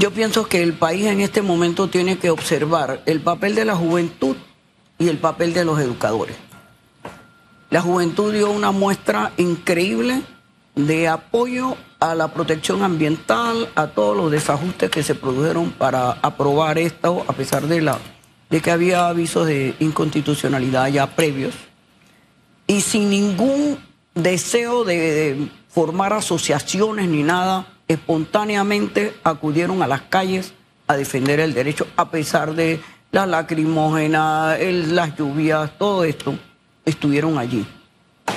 Yo 0.00 0.10
pienso 0.10 0.46
que 0.46 0.62
el 0.62 0.72
país 0.72 1.04
en 1.04 1.20
este 1.20 1.42
momento 1.42 1.90
tiene 1.90 2.16
que 2.16 2.30
observar 2.30 3.02
el 3.04 3.20
papel 3.20 3.54
de 3.54 3.66
la 3.66 3.76
juventud 3.76 4.34
y 4.98 5.08
el 5.08 5.18
papel 5.18 5.52
de 5.52 5.66
los 5.66 5.78
educadores. 5.78 6.36
La 7.68 7.82
juventud 7.82 8.32
dio 8.32 8.50
una 8.50 8.70
muestra 8.70 9.32
increíble 9.36 10.22
de 10.74 11.06
apoyo 11.06 11.76
a 11.98 12.14
la 12.14 12.32
protección 12.32 12.82
ambiental, 12.82 13.68
a 13.74 13.88
todos 13.88 14.16
los 14.16 14.30
desajustes 14.30 14.88
que 14.88 15.02
se 15.02 15.14
produjeron 15.14 15.70
para 15.70 16.12
aprobar 16.12 16.78
esto, 16.78 17.22
a 17.28 17.34
pesar 17.34 17.66
de, 17.66 17.82
la, 17.82 17.98
de 18.48 18.62
que 18.62 18.70
había 18.70 19.06
avisos 19.06 19.46
de 19.46 19.74
inconstitucionalidad 19.80 20.88
ya 20.88 21.14
previos, 21.14 21.52
y 22.66 22.80
sin 22.80 23.10
ningún 23.10 23.78
deseo 24.14 24.82
de, 24.82 24.96
de 24.96 25.48
formar 25.68 26.14
asociaciones 26.14 27.06
ni 27.06 27.22
nada, 27.22 27.66
espontáneamente 27.92 29.14
acudieron 29.24 29.82
a 29.82 29.88
las 29.88 30.02
calles 30.02 30.54
a 30.86 30.96
defender 30.96 31.40
el 31.40 31.54
derecho, 31.54 31.86
a 31.96 32.10
pesar 32.10 32.54
de 32.54 32.80
la 33.10 33.26
lacrimógena, 33.26 34.56
las 34.60 35.16
lluvias, 35.16 35.76
todo 35.76 36.04
esto, 36.04 36.34
estuvieron 36.84 37.38
allí 37.38 37.66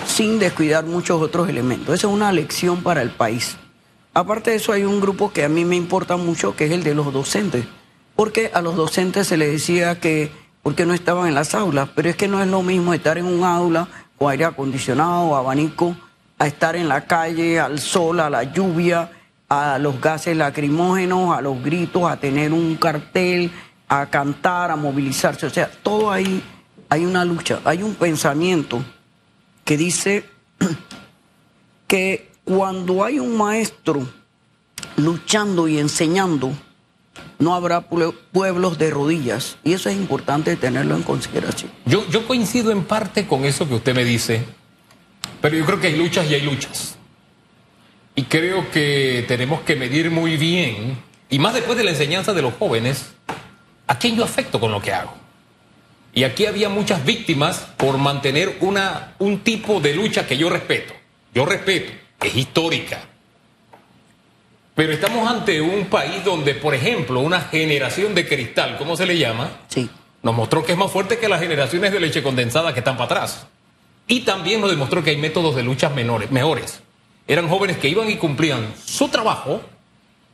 sin 0.05 0.39
descuidar 0.39 0.85
muchos 0.85 1.21
otros 1.21 1.49
elementos. 1.49 1.95
Esa 1.95 2.07
es 2.07 2.13
una 2.13 2.31
lección 2.31 2.83
para 2.83 3.01
el 3.01 3.11
país. 3.11 3.57
Aparte 4.13 4.51
de 4.51 4.57
eso, 4.57 4.71
hay 4.71 4.83
un 4.83 4.99
grupo 4.99 5.31
que 5.31 5.43
a 5.43 5.49
mí 5.49 5.65
me 5.65 5.75
importa 5.75 6.17
mucho, 6.17 6.55
que 6.55 6.65
es 6.65 6.71
el 6.71 6.83
de 6.83 6.93
los 6.93 7.11
docentes. 7.13 7.65
Porque 8.15 8.51
a 8.53 8.61
los 8.61 8.75
docentes 8.75 9.27
se 9.27 9.37
les 9.37 9.51
decía 9.51 9.99
que, 9.99 10.31
porque 10.61 10.85
no 10.85 10.93
estaban 10.93 11.27
en 11.27 11.35
las 11.35 11.55
aulas, 11.55 11.89
pero 11.95 12.09
es 12.09 12.15
que 12.15 12.27
no 12.27 12.41
es 12.41 12.47
lo 12.47 12.61
mismo 12.61 12.93
estar 12.93 13.17
en 13.17 13.25
un 13.25 13.43
aula 13.43 13.87
con 14.17 14.31
aire 14.31 14.45
acondicionado, 14.45 15.35
abanico, 15.35 15.95
a 16.37 16.47
estar 16.47 16.75
en 16.75 16.87
la 16.87 17.05
calle, 17.05 17.59
al 17.59 17.79
sol, 17.79 18.19
a 18.19 18.29
la 18.29 18.43
lluvia, 18.43 19.09
a 19.53 19.77
los 19.79 19.99
gases 20.01 20.35
lacrimógenos, 20.35 21.37
a 21.37 21.41
los 21.41 21.61
gritos, 21.63 22.03
a 22.09 22.17
tener 22.17 22.51
un 22.53 22.75
cartel, 22.75 23.51
a 23.87 24.05
cantar, 24.07 24.71
a 24.71 24.75
movilizarse. 24.75 25.45
O 25.45 25.49
sea, 25.49 25.69
todo 25.69 26.11
ahí 26.11 26.41
hay 26.89 27.05
una 27.05 27.23
lucha, 27.25 27.59
hay 27.65 27.83
un 27.83 27.95
pensamiento 27.95 28.83
que 29.65 29.77
dice 29.77 30.25
que 31.87 32.31
cuando 32.43 33.03
hay 33.03 33.19
un 33.19 33.37
maestro 33.37 34.07
luchando 34.97 35.67
y 35.67 35.79
enseñando, 35.79 36.51
no 37.39 37.55
habrá 37.55 37.89
pue- 37.89 38.13
pueblos 38.31 38.77
de 38.77 38.89
rodillas. 38.89 39.57
Y 39.63 39.73
eso 39.73 39.89
es 39.89 39.95
importante 39.95 40.55
tenerlo 40.55 40.95
en 40.95 41.03
consideración. 41.03 41.71
Yo, 41.85 42.07
yo 42.09 42.27
coincido 42.27 42.71
en 42.71 42.83
parte 42.83 43.27
con 43.27 43.45
eso 43.45 43.67
que 43.67 43.75
usted 43.75 43.95
me 43.95 44.03
dice, 44.03 44.45
pero 45.41 45.55
yo 45.57 45.65
creo 45.65 45.79
que 45.79 45.87
hay 45.87 45.97
luchas 45.97 46.29
y 46.29 46.33
hay 46.35 46.41
luchas. 46.41 46.97
Y 48.15 48.23
creo 48.23 48.69
que 48.71 49.25
tenemos 49.27 49.61
que 49.61 49.75
medir 49.75 50.11
muy 50.11 50.37
bien, 50.37 50.97
y 51.29 51.39
más 51.39 51.53
después 51.53 51.77
de 51.77 51.83
la 51.83 51.91
enseñanza 51.91 52.33
de 52.33 52.43
los 52.43 52.53
jóvenes, 52.53 53.13
a 53.87 53.97
quién 53.97 54.15
yo 54.15 54.23
afecto 54.23 54.59
con 54.59 54.71
lo 54.71 54.81
que 54.81 54.93
hago. 54.93 55.15
Y 56.13 56.25
aquí 56.25 56.45
había 56.45 56.69
muchas 56.69 57.03
víctimas 57.03 57.65
por 57.75 57.97
mantener 57.97 58.57
una, 58.61 59.15
un 59.17 59.39
tipo 59.39 59.79
de 59.79 59.95
lucha 59.95 60.27
que 60.27 60.37
yo 60.37 60.47
respeto. 60.47 60.93
Yo 61.33 61.43
respeto, 61.43 61.91
es 62.21 62.35
histórica. 62.35 63.01
Pero 64.75 64.93
estamos 64.93 65.27
ante 65.27 65.59
un 65.59 65.85
país 65.85 66.23
donde, 66.23 66.53
por 66.53 66.75
ejemplo, 66.75 67.19
una 67.19 67.41
generación 67.41 68.13
de 68.13 68.27
cristal, 68.27 68.77
¿cómo 68.77 68.95
se 68.95 69.07
le 69.07 69.17
llama? 69.17 69.49
Sí. 69.69 69.89
Nos 70.21 70.35
mostró 70.35 70.63
que 70.63 70.73
es 70.73 70.77
más 70.77 70.91
fuerte 70.91 71.17
que 71.17 71.27
las 71.27 71.41
generaciones 71.41 71.91
de 71.91 71.99
leche 71.99 72.21
condensada 72.21 72.73
que 72.73 72.79
están 72.79 72.95
para 72.95 73.05
atrás. 73.05 73.47
Y 74.07 74.21
también 74.21 74.61
nos 74.61 74.69
demostró 74.69 75.03
que 75.03 75.09
hay 75.09 75.17
métodos 75.17 75.55
de 75.55 75.63
luchas 75.63 75.93
menores, 75.95 76.29
mejores. 76.29 76.82
Eran 77.27 77.47
jóvenes 77.47 77.77
que 77.77 77.87
iban 77.89 78.09
y 78.09 78.17
cumplían 78.17 78.73
su 78.85 79.07
trabajo 79.09 79.61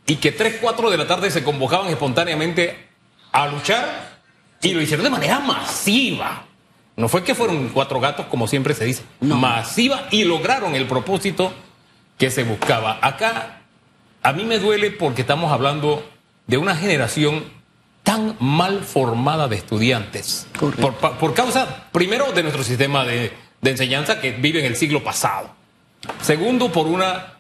y 0.06 0.16
que 0.16 0.32
3, 0.32 0.58
4 0.62 0.90
de 0.90 0.98
la 0.98 1.08
tarde 1.08 1.30
se 1.30 1.44
convocaban 1.44 1.88
espontáneamente 1.88 2.90
a 3.32 3.48
luchar 3.48 4.20
y 4.62 4.74
lo 4.74 4.82
hicieron 4.82 5.04
de 5.04 5.12
manera 5.12 5.40
masiva. 5.40 6.46
No 6.96 7.08
fue 7.08 7.24
que 7.24 7.36
fueron 7.36 7.70
cuatro 7.70 8.00
gatos, 8.00 8.26
como 8.26 8.48
siempre 8.48 8.74
se 8.74 8.86
dice, 8.86 9.04
masiva 9.22 10.08
y 10.12 10.26
lograron 10.26 10.76
el 10.76 10.86
propósito 10.86 11.54
que 12.18 12.32
se 12.32 12.44
buscaba. 12.44 13.00
Acá 13.02 13.62
a 14.22 14.34
mí 14.34 14.44
me 14.44 14.60
duele 14.60 14.92
porque 14.92 15.22
estamos 15.22 15.52
hablando 15.52 16.04
de 16.48 16.58
una 16.58 16.76
generación 16.76 17.46
tan 18.04 18.36
mal 18.40 18.84
formada 18.84 19.48
de 19.48 19.56
estudiantes. 19.56 20.48
Por, 20.60 20.96
por 20.96 21.34
causa, 21.34 21.88
primero, 21.92 22.32
de 22.32 22.42
nuestro 22.42 22.64
sistema 22.64 23.06
de, 23.06 23.32
de 23.62 23.70
enseñanza 23.70 24.20
que 24.20 24.32
vive 24.32 24.60
en 24.60 24.66
el 24.66 24.76
siglo 24.76 25.04
pasado. 25.04 25.59
Segundo, 26.22 26.72
por 26.72 26.88
una 26.88 27.34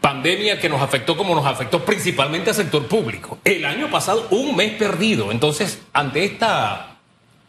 pandemia 0.00 0.58
que 0.60 0.68
nos 0.68 0.80
afectó 0.80 1.16
como 1.16 1.34
nos 1.34 1.46
afectó 1.46 1.84
principalmente 1.84 2.50
al 2.50 2.56
sector 2.56 2.86
público. 2.86 3.38
El 3.44 3.64
año 3.64 3.90
pasado, 3.90 4.26
un 4.30 4.56
mes 4.56 4.72
perdido. 4.72 5.30
Entonces, 5.32 5.80
ante 5.92 6.24
esta, 6.24 6.96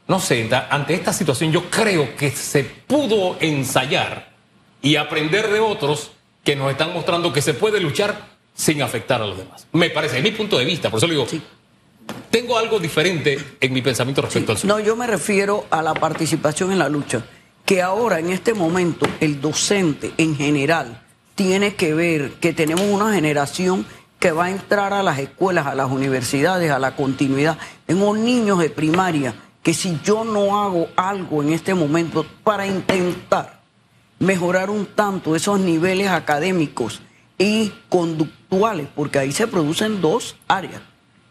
no 0.07 0.19
sé, 0.19 0.50
ante 0.69 0.94
esta 0.94 1.13
situación, 1.13 1.52
yo 1.52 1.69
creo 1.69 2.16
que 2.16 2.31
se 2.31 2.63
pudo 2.63 3.38
ensayar 3.40 4.30
y 4.81 4.96
aprender 4.96 5.50
de 5.50 5.59
otros 5.59 6.12
que 6.44 6.56
nos 6.56 6.72
están 6.72 6.94
mostrando 6.94 7.34
que 7.34 7.41
se 7.41 7.53
puede 7.53 7.80
luchar 7.80 8.38
sin 8.53 8.81
afectar 8.81 9.22
a 9.22 9.28
los 9.28 9.38
demás. 9.38 9.68
Me 9.72 9.90
parece, 9.90 10.18
es 10.18 10.24
mi 10.24 10.31
punto 10.31 10.57
de 10.57 10.66
vista, 10.66 10.90
por 10.90 10.97
eso 10.97 11.07
le 11.07 11.13
digo, 11.13 11.28
Sí. 11.28 11.41
tengo 12.31 12.57
algo 12.57 12.80
diferente 12.80 13.38
en 13.59 13.74
mi 13.74 13.81
pensamiento 13.81 14.22
respecto 14.22 14.53
al 14.53 14.57
suyo. 14.57 14.74
No, 14.74 14.80
yo 14.80 14.96
me 14.96 15.07
refiero 15.07 15.66
a 15.69 15.81
la 15.81 15.94
participación 15.94 16.72
en 16.72 16.80
la 16.80 16.90
lucha. 16.90 17.24
Que 17.68 17.82
ahora, 17.82 18.20
en 18.20 18.30
este 18.30 18.54
momento, 18.54 19.06
el 19.20 19.42
docente 19.42 20.14
en 20.18 20.38
general 20.38 21.02
tiene 21.36 21.76
que 21.76 21.94
ver 21.94 22.36
que 22.36 22.54
tenemos 22.54 22.86
una 22.86 23.14
generación 23.14 23.86
que 24.20 24.32
va 24.32 24.46
a 24.46 24.52
entrar 24.52 24.94
a 24.94 25.04
las 25.04 25.20
escuelas, 25.20 25.68
a 25.68 25.76
las 25.76 25.92
universidades, 25.92 26.72
a 26.72 26.80
la 26.80 26.96
continuidad. 26.96 27.58
Tengo 27.86 28.16
niños 28.16 28.60
de 28.60 28.70
primaria 28.70 29.36
que 29.62 29.74
si 29.74 30.00
yo 30.02 30.24
no 30.24 30.62
hago 30.62 30.88
algo 30.96 31.44
en 31.44 31.52
este 31.52 31.74
momento 31.74 32.26
para 32.42 32.66
intentar 32.66 33.60
mejorar 34.18 34.70
un 34.70 34.86
tanto 34.86 35.36
esos 35.36 35.60
niveles 35.60 36.08
académicos 36.08 37.02
y 37.38 37.74
conductuales, 37.90 38.88
porque 38.96 39.20
ahí 39.20 39.34
se 39.34 39.46
producen 39.46 40.00
dos 40.00 40.38
áreas, 40.48 40.82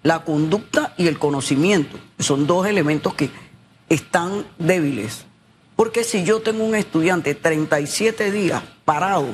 la 0.02 0.22
conducta 0.22 0.92
y 0.98 1.06
el 1.06 1.18
conocimiento. 1.18 1.98
Son 2.18 2.46
dos 2.46 2.66
elementos 2.66 3.14
que 3.14 3.30
están 3.88 4.44
débiles. 4.58 5.24
Porque 5.76 6.04
si 6.04 6.24
yo 6.24 6.40
tengo 6.40 6.64
un 6.64 6.74
estudiante 6.74 7.34
37 7.34 8.32
días 8.32 8.62
parado, 8.84 9.28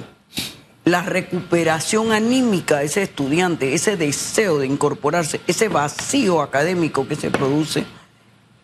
la 0.84 1.03
recuperación 1.03 2.10
anímica 2.10 2.78
de 2.78 2.86
ese 2.86 3.03
estudiante, 3.03 3.75
ese 3.75 3.97
deseo 3.97 4.58
de 4.58 4.66
incorporarse, 4.66 5.41
ese 5.47 5.69
vacío 5.69 6.42
académico 6.42 7.06
que 7.06 7.14
se 7.14 7.30
produce, 7.30 7.84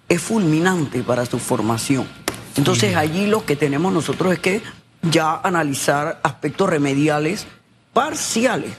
es 0.09 0.21
fulminante 0.21 1.03
para 1.05 1.25
su 1.27 1.39
formación. 1.39 2.09
Entonces 2.57 2.97
allí 2.97 3.27
lo 3.27 3.45
que 3.45 3.55
tenemos 3.55 3.93
nosotros 3.93 4.33
es 4.33 4.41
que 4.41 4.63
ya 5.03 5.37
analizar 5.37 6.19
aspectos 6.25 6.69
remediales 6.69 7.47
parciales, 7.93 8.73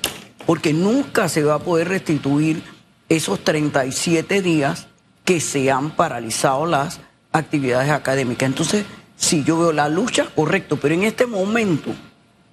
porque 0.45 0.73
nunca 0.73 1.29
se 1.29 1.43
va 1.43 1.55
a 1.55 1.59
poder 1.59 1.87
restituir 1.87 2.61
esos 3.07 3.43
37 3.43 4.41
días 4.41 4.87
que 5.23 5.39
se 5.39 5.71
han 5.71 5.91
paralizado 5.91 6.65
las 6.65 6.99
actividades 7.31 7.89
académicas. 7.89 8.47
Entonces, 8.47 8.85
si 9.17 9.43
yo 9.43 9.57
veo 9.59 9.71
la 9.71 9.89
lucha, 9.89 10.27
correcto, 10.35 10.77
pero 10.81 10.95
en 10.95 11.03
este 11.03 11.25
momento 11.27 11.91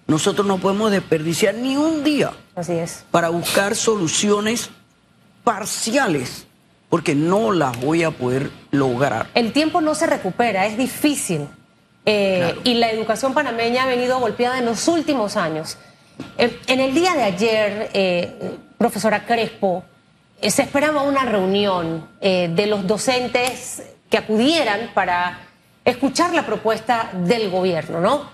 nosotros 0.06 0.46
no 0.46 0.58
podemos 0.58 0.90
desperdiciar 0.90 1.54
ni 1.54 1.76
un 1.76 2.04
día 2.04 2.32
Así 2.54 2.72
es. 2.72 3.04
para 3.10 3.28
buscar 3.28 3.74
soluciones 3.74 4.70
parciales, 5.44 6.46
porque 6.88 7.14
no 7.14 7.52
las 7.52 7.78
voy 7.80 8.02
a 8.02 8.10
poder 8.10 8.50
lograr. 8.70 9.28
El 9.34 9.52
tiempo 9.52 9.80
no 9.80 9.94
se 9.94 10.06
recupera, 10.06 10.66
es 10.66 10.76
difícil. 10.76 11.46
Eh, 12.04 12.54
Y 12.64 12.74
la 12.74 12.90
educación 12.90 13.34
panameña 13.34 13.84
ha 13.84 13.86
venido 13.86 14.18
golpeada 14.20 14.58
en 14.58 14.64
los 14.66 14.86
últimos 14.88 15.36
años. 15.36 15.76
Eh, 16.38 16.58
en 16.66 16.80
el 16.80 16.94
día 16.94 17.14
de 17.14 17.22
ayer, 17.24 17.90
eh, 17.92 18.56
profesora 18.78 19.24
Crespo, 19.26 19.84
eh, 20.40 20.50
se 20.50 20.62
esperaba 20.62 21.02
una 21.02 21.24
reunión 21.24 22.08
de 22.20 22.66
los 22.66 22.86
docentes 22.86 23.82
que 24.10 24.18
acudieran 24.18 24.90
para 24.94 25.40
escuchar 25.84 26.34
la 26.34 26.44
propuesta 26.46 27.10
del 27.12 27.50
gobierno, 27.50 28.00
¿no? 28.00 28.30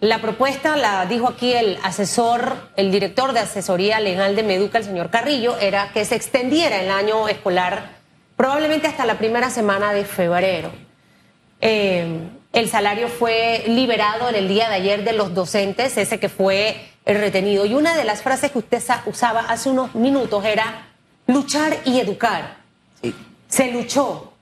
La 0.00 0.20
propuesta, 0.20 0.76
la 0.76 1.06
dijo 1.06 1.26
aquí 1.28 1.52
el 1.54 1.78
asesor, 1.82 2.70
el 2.76 2.92
director 2.92 3.32
de 3.32 3.40
asesoría 3.40 3.98
legal 3.98 4.36
de 4.36 4.42
Meduca, 4.42 4.78
el 4.78 4.84
señor 4.84 5.08
Carrillo, 5.10 5.56
era 5.58 5.90
que 5.92 6.04
se 6.04 6.16
extendiera 6.16 6.80
el 6.82 6.90
año 6.90 7.28
escolar 7.28 7.96
probablemente 8.36 8.86
hasta 8.86 9.06
la 9.06 9.16
primera 9.16 9.48
semana 9.48 9.92
de 9.94 10.04
febrero. 10.04 10.70
Eh, 11.60 12.28
el 12.52 12.68
salario 12.68 13.08
fue 13.08 13.64
liberado 13.68 14.28
en 14.28 14.34
el 14.34 14.48
día 14.48 14.68
de 14.68 14.74
ayer 14.76 15.04
de 15.04 15.12
los 15.14 15.34
docentes, 15.34 15.96
ese 15.96 16.20
que 16.20 16.28
fue 16.28 16.76
retenido. 17.06 17.64
Y 17.64 17.74
una 17.74 17.94
de 17.96 18.04
las 18.04 18.22
frases 18.22 18.50
que 18.52 18.58
usted 18.58 18.80
sa- 18.82 19.02
usaba 19.06 19.40
hace 19.40 19.70
unos 19.70 19.94
minutos 19.94 20.44
era 20.44 20.88
luchar 21.26 21.78
y 21.84 22.00
educar. 22.00 22.56
Sí. 23.02 23.14
Se 23.48 23.70
luchó, 23.72 24.32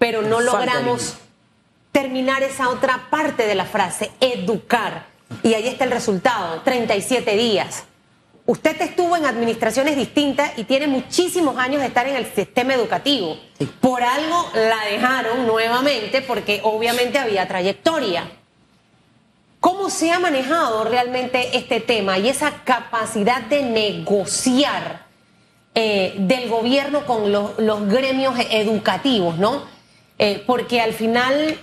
pero 0.00 0.22
no 0.22 0.40
logramos 0.40 1.18
terminar 1.92 2.42
esa 2.42 2.70
otra 2.70 3.08
parte 3.10 3.46
de 3.46 3.54
la 3.54 3.66
frase, 3.66 4.10
educar. 4.18 5.04
Y 5.42 5.52
ahí 5.52 5.68
está 5.68 5.84
el 5.84 5.90
resultado, 5.90 6.62
37 6.62 7.36
días. 7.36 7.84
Usted 8.46 8.80
estuvo 8.80 9.14
en 9.14 9.26
administraciones 9.26 9.96
distintas 9.96 10.52
y 10.56 10.64
tiene 10.64 10.86
muchísimos 10.86 11.58
años 11.58 11.82
de 11.82 11.88
estar 11.88 12.08
en 12.08 12.16
el 12.16 12.24
sistema 12.32 12.72
educativo. 12.72 13.36
Por 13.82 14.02
algo 14.02 14.50
la 14.54 14.86
dejaron 14.90 15.46
nuevamente 15.46 16.22
porque 16.22 16.62
obviamente 16.64 17.18
había 17.18 17.46
trayectoria. 17.46 18.24
¿Cómo 19.60 19.90
se 19.90 20.12
ha 20.12 20.18
manejado 20.18 20.84
realmente 20.84 21.58
este 21.58 21.80
tema 21.80 22.16
y 22.16 22.30
esa 22.30 22.64
capacidad 22.64 23.42
de 23.42 23.64
negociar 23.64 25.04
eh, 25.74 26.14
del 26.16 26.48
gobierno 26.48 27.04
con 27.04 27.30
los, 27.30 27.86
gremios 27.86 28.34
educativos, 28.50 29.36
¿no? 29.36 29.78
Eh, 30.22 30.44
porque 30.46 30.82
al 30.82 30.92
final 30.92 31.58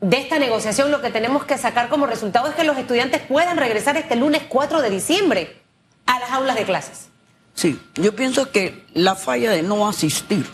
de 0.00 0.16
esta 0.16 0.40
negociación 0.40 0.90
lo 0.90 1.00
que 1.00 1.10
tenemos 1.10 1.44
que 1.44 1.56
sacar 1.56 1.88
como 1.88 2.08
resultado 2.08 2.48
es 2.48 2.56
que 2.56 2.64
los 2.64 2.76
estudiantes 2.76 3.22
puedan 3.22 3.56
regresar 3.56 3.96
este 3.96 4.16
lunes 4.16 4.42
4 4.48 4.82
de 4.82 4.90
diciembre 4.90 5.62
a 6.04 6.18
las 6.18 6.32
aulas 6.32 6.56
de 6.56 6.64
clases. 6.64 7.10
Sí, 7.54 7.80
yo 7.94 8.16
pienso 8.16 8.50
que 8.50 8.84
la 8.92 9.14
falla 9.14 9.52
de 9.52 9.62
no 9.62 9.86
asistir 9.86 10.44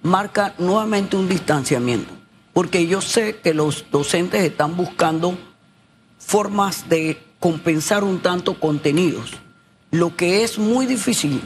marca 0.00 0.54
nuevamente 0.56 1.16
un 1.16 1.28
distanciamiento, 1.28 2.14
porque 2.54 2.86
yo 2.86 3.02
sé 3.02 3.36
que 3.36 3.52
los 3.52 3.90
docentes 3.90 4.42
están 4.42 4.74
buscando 4.74 5.36
formas 6.16 6.88
de 6.88 7.22
compensar 7.40 8.04
un 8.04 8.20
tanto 8.20 8.58
contenidos. 8.58 9.32
Lo 9.90 10.16
que 10.16 10.44
es 10.44 10.58
muy 10.58 10.86
difícil 10.86 11.42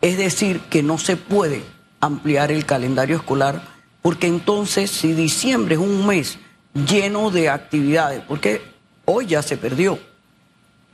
es 0.00 0.18
decir 0.18 0.62
que 0.62 0.82
no 0.82 0.98
se 0.98 1.16
puede 1.16 1.62
ampliar 2.00 2.50
el 2.50 2.66
calendario 2.66 3.14
escolar 3.14 3.75
porque 4.06 4.28
entonces 4.28 4.88
si 4.88 5.14
diciembre 5.14 5.74
es 5.74 5.80
un 5.80 6.06
mes 6.06 6.38
lleno 6.74 7.32
de 7.32 7.48
actividades, 7.48 8.22
porque 8.28 8.62
hoy 9.04 9.26
ya 9.26 9.42
se 9.42 9.56
perdió, 9.56 9.98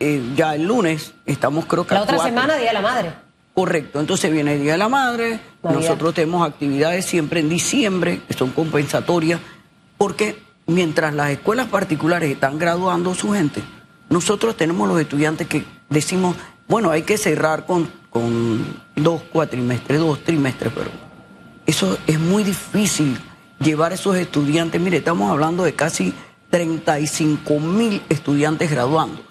eh, 0.00 0.22
ya 0.34 0.54
el 0.54 0.62
lunes 0.62 1.12
estamos 1.26 1.66
creo 1.66 1.86
que... 1.86 1.92
La 1.92 2.04
otra 2.04 2.20
semana 2.20 2.56
Día 2.56 2.68
de 2.68 2.72
la 2.72 2.80
Madre. 2.80 3.12
Correcto, 3.52 4.00
entonces 4.00 4.32
viene 4.32 4.54
el 4.54 4.62
Día 4.62 4.72
de 4.72 4.78
la 4.78 4.88
Madre, 4.88 5.40
nosotros 5.62 6.14
tenemos 6.14 6.48
actividades 6.48 7.04
siempre 7.04 7.40
en 7.40 7.50
diciembre 7.50 8.22
que 8.26 8.32
son 8.32 8.48
compensatorias, 8.48 9.40
porque 9.98 10.42
mientras 10.66 11.12
las 11.12 11.32
escuelas 11.32 11.68
particulares 11.68 12.30
están 12.30 12.58
graduando 12.58 13.14
su 13.14 13.32
gente, 13.32 13.62
nosotros 14.08 14.56
tenemos 14.56 14.88
los 14.88 14.98
estudiantes 14.98 15.48
que 15.48 15.66
decimos, 15.90 16.34
bueno, 16.66 16.90
hay 16.90 17.02
que 17.02 17.18
cerrar 17.18 17.66
con, 17.66 17.90
con 18.08 18.64
dos 18.96 19.20
cuatrimestres, 19.30 20.00
dos 20.00 20.24
trimestres, 20.24 20.72
pero 20.74 21.11
eso 21.66 21.98
es 22.06 22.18
muy 22.18 22.44
difícil 22.44 23.18
llevar 23.60 23.92
a 23.92 23.94
esos 23.94 24.16
estudiantes. 24.16 24.80
Mire, 24.80 24.98
estamos 24.98 25.30
hablando 25.30 25.64
de 25.64 25.74
casi 25.74 26.12
35 26.50 27.60
mil 27.60 28.02
estudiantes 28.08 28.70
graduando. 28.70 29.22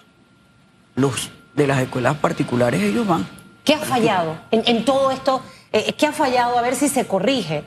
Los 0.96 1.30
de 1.54 1.68
las 1.68 1.80
escuelas 1.82 2.18
particulares, 2.18 2.82
ellos 2.82 3.06
van. 3.06 3.28
¿Qué 3.64 3.76
ha 3.76 3.80
fallado 3.80 4.38
en, 4.52 4.86
todo 4.86 5.12
esto? 5.12 5.44
Eh, 5.72 5.94
¿Qué 5.94 6.08
ha 6.08 6.14
fallado? 6.14 6.58
A 6.58 6.62
ver 6.62 6.76
si 6.76 6.90
se 6.90 7.06
corrige. 7.06 7.64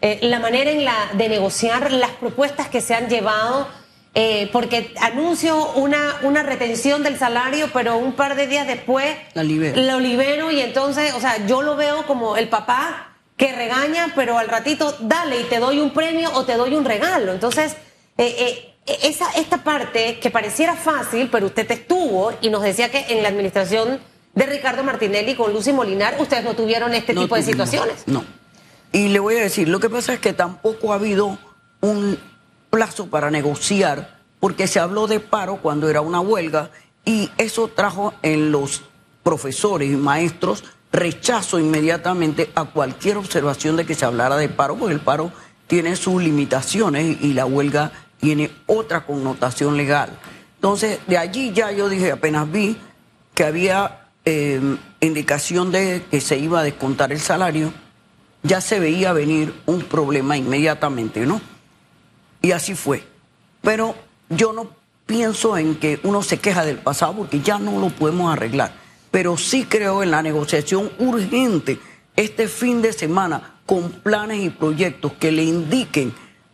Eh, 0.00 0.18
la 0.22 0.40
manera 0.40 0.70
en 0.70 0.84
la 0.84 0.94
de 1.14 1.28
negociar 1.28 1.92
las 1.92 2.10
propuestas 2.10 2.68
que 2.68 2.80
se 2.80 2.94
han 2.94 3.08
llevado, 3.08 3.68
eh, 4.14 4.50
porque 4.52 4.92
anuncio 5.00 5.72
una, 5.74 6.16
una 6.22 6.42
retención 6.42 7.02
del 7.02 7.18
salario, 7.18 7.70
pero 7.72 7.96
un 7.96 8.12
par 8.12 8.34
de 8.34 8.46
días 8.46 8.66
después 8.66 9.16
lo 9.34 10.00
libero 10.00 10.50
y 10.50 10.60
entonces, 10.60 11.14
o 11.14 11.20
sea, 11.20 11.46
yo 11.46 11.62
lo 11.62 11.76
veo 11.76 12.06
como 12.06 12.36
el 12.36 12.48
papá 12.48 13.15
que 13.36 13.52
regaña, 13.52 14.12
pero 14.14 14.38
al 14.38 14.48
ratito 14.48 14.96
dale 15.00 15.40
y 15.40 15.44
te 15.44 15.58
doy 15.58 15.78
un 15.78 15.92
premio 15.92 16.30
o 16.34 16.44
te 16.44 16.54
doy 16.54 16.74
un 16.74 16.84
regalo. 16.84 17.32
Entonces, 17.32 17.76
eh, 18.16 18.74
esa, 18.86 19.30
esta 19.32 19.62
parte 19.62 20.18
que 20.20 20.30
pareciera 20.30 20.74
fácil, 20.74 21.28
pero 21.30 21.46
usted 21.46 21.70
estuvo 21.70 22.32
y 22.40 22.48
nos 22.48 22.62
decía 22.62 22.90
que 22.90 23.06
en 23.10 23.22
la 23.22 23.28
administración 23.28 24.00
de 24.34 24.46
Ricardo 24.46 24.84
Martinelli 24.84 25.34
con 25.34 25.52
Lucy 25.52 25.72
Molinar, 25.72 26.16
ustedes 26.18 26.44
no 26.44 26.54
tuvieron 26.54 26.94
este 26.94 27.14
tipo 27.14 27.34
de 27.34 27.42
situaciones. 27.42 28.04
No. 28.06 28.24
Y 28.92 29.08
le 29.08 29.18
voy 29.18 29.36
a 29.36 29.42
decir, 29.42 29.68
lo 29.68 29.80
que 29.80 29.90
pasa 29.90 30.14
es 30.14 30.20
que 30.20 30.32
tampoco 30.32 30.92
ha 30.92 30.96
habido 30.96 31.38
un 31.80 32.18
plazo 32.70 33.08
para 33.08 33.30
negociar, 33.30 34.18
porque 34.40 34.66
se 34.66 34.78
habló 34.78 35.06
de 35.06 35.20
paro 35.20 35.56
cuando 35.62 35.88
era 35.88 36.00
una 36.00 36.20
huelga, 36.20 36.70
y 37.04 37.30
eso 37.38 37.68
trajo 37.68 38.14
en 38.22 38.52
los 38.52 38.82
profesores 39.22 39.90
y 39.90 39.96
maestros 39.96 40.64
rechazo 40.92 41.58
inmediatamente 41.58 42.50
a 42.54 42.64
cualquier 42.64 43.16
observación 43.16 43.76
de 43.76 43.84
que 43.84 43.94
se 43.94 44.04
hablara 44.04 44.36
de 44.36 44.48
paro, 44.48 44.76
porque 44.76 44.94
el 44.94 45.00
paro 45.00 45.32
tiene 45.66 45.96
sus 45.96 46.22
limitaciones 46.22 47.18
y 47.20 47.32
la 47.32 47.46
huelga 47.46 47.92
tiene 48.20 48.50
otra 48.66 49.04
connotación 49.04 49.76
legal. 49.76 50.10
Entonces, 50.56 51.00
de 51.06 51.18
allí 51.18 51.52
ya 51.52 51.70
yo 51.72 51.88
dije, 51.88 52.12
apenas 52.12 52.50
vi 52.50 52.76
que 53.34 53.44
había 53.44 54.08
eh, 54.24 54.60
indicación 55.00 55.70
de 55.70 56.04
que 56.10 56.20
se 56.20 56.38
iba 56.38 56.60
a 56.60 56.62
descontar 56.62 57.12
el 57.12 57.20
salario, 57.20 57.72
ya 58.42 58.60
se 58.60 58.80
veía 58.80 59.12
venir 59.12 59.54
un 59.66 59.82
problema 59.82 60.36
inmediatamente, 60.36 61.26
¿no? 61.26 61.40
Y 62.42 62.52
así 62.52 62.74
fue. 62.74 63.04
Pero 63.60 63.94
yo 64.28 64.52
no 64.52 64.70
pienso 65.04 65.56
en 65.56 65.76
que 65.76 66.00
uno 66.02 66.22
se 66.22 66.38
queja 66.38 66.64
del 66.64 66.78
pasado 66.78 67.14
porque 67.14 67.40
ya 67.40 67.58
no 67.58 67.78
lo 67.78 67.90
podemos 67.90 68.32
arreglar. 68.32 68.72
Pero 69.16 69.38
sí 69.38 69.64
creo 69.64 70.02
en 70.02 70.10
la 70.10 70.20
negociación 70.20 70.92
urgente 70.98 71.80
este 72.16 72.48
fin 72.48 72.82
de 72.82 72.92
semana 72.92 73.60
con 73.64 73.90
planes 73.90 74.40
y 74.40 74.50
proyectos 74.50 75.14
que 75.14 75.32
le 75.32 75.42
indiquen 75.42 76.12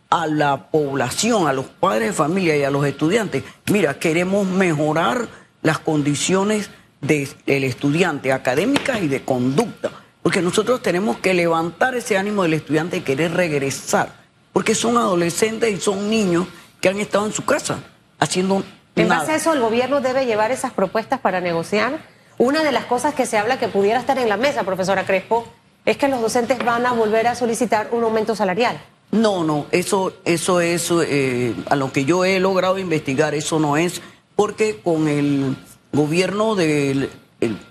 a 0.09 0.27
la 0.27 0.71
población, 0.71 1.49
a 1.49 1.51
los 1.51 1.65
padres 1.65 2.07
de 2.07 2.13
familia 2.13 2.55
y 2.55 2.63
a 2.63 2.71
los 2.71 2.85
estudiantes, 2.85 3.43
mira, 3.69 3.99
queremos 3.99 4.47
mejorar 4.47 5.27
las 5.61 5.79
condiciones 5.79 6.69
del 7.01 7.65
estudiante 7.65 8.31
académicas 8.31 9.01
y 9.01 9.09
de 9.09 9.25
conducta 9.25 9.91
porque 10.21 10.41
nosotros 10.41 10.81
tenemos 10.81 11.17
que 11.17 11.33
levantar 11.33 11.95
ese 11.95 12.17
ánimo 12.17 12.43
del 12.43 12.53
estudiante 12.53 12.95
de 12.95 13.03
querer 13.03 13.33
regresar, 13.33 14.23
porque 14.53 14.73
son 14.73 14.95
adolescentes 14.95 15.69
y 15.69 15.81
son 15.81 16.09
niños 16.09 16.47
que 16.79 16.87
han 16.87 17.01
estado 17.01 17.25
en 17.25 17.33
su 17.33 17.43
casa 17.43 17.79
haciendo... 18.19 18.63
En 18.95 19.09
base 19.09 19.33
a 19.33 19.35
eso, 19.35 19.51
el 19.51 19.59
gobierno 19.59 19.99
debe 19.99 20.25
llevar 20.25 20.51
esas 20.51 20.71
propuestas 20.71 21.19
para 21.19 21.41
negociar. 21.41 22.12
Una 22.43 22.61
de 22.61 22.73
las 22.73 22.83
cosas 22.83 23.13
que 23.13 23.25
se 23.25 23.37
habla 23.37 23.57
que 23.57 23.69
pudiera 23.69 23.97
estar 23.97 24.19
en 24.19 24.27
la 24.27 24.35
mesa, 24.35 24.65
profesora 24.65 25.05
Crespo, 25.05 25.45
es 25.85 25.95
que 25.95 26.09
los 26.09 26.19
docentes 26.19 26.57
van 26.59 26.85
a 26.85 26.91
volver 26.91 27.25
a 27.27 27.35
solicitar 27.35 27.87
un 27.93 28.03
aumento 28.03 28.35
salarial. 28.35 28.81
No, 29.11 29.45
no, 29.45 29.67
eso, 29.71 30.11
eso 30.25 30.59
es 30.59 30.91
eh, 30.91 31.55
a 31.69 31.77
lo 31.77 31.93
que 31.93 32.03
yo 32.03 32.25
he 32.25 32.41
logrado 32.41 32.79
investigar, 32.79 33.33
eso 33.33 33.59
no 33.59 33.77
es, 33.77 34.01
porque 34.35 34.81
con 34.83 35.07
el 35.07 35.55
gobierno 35.93 36.55
del 36.55 37.09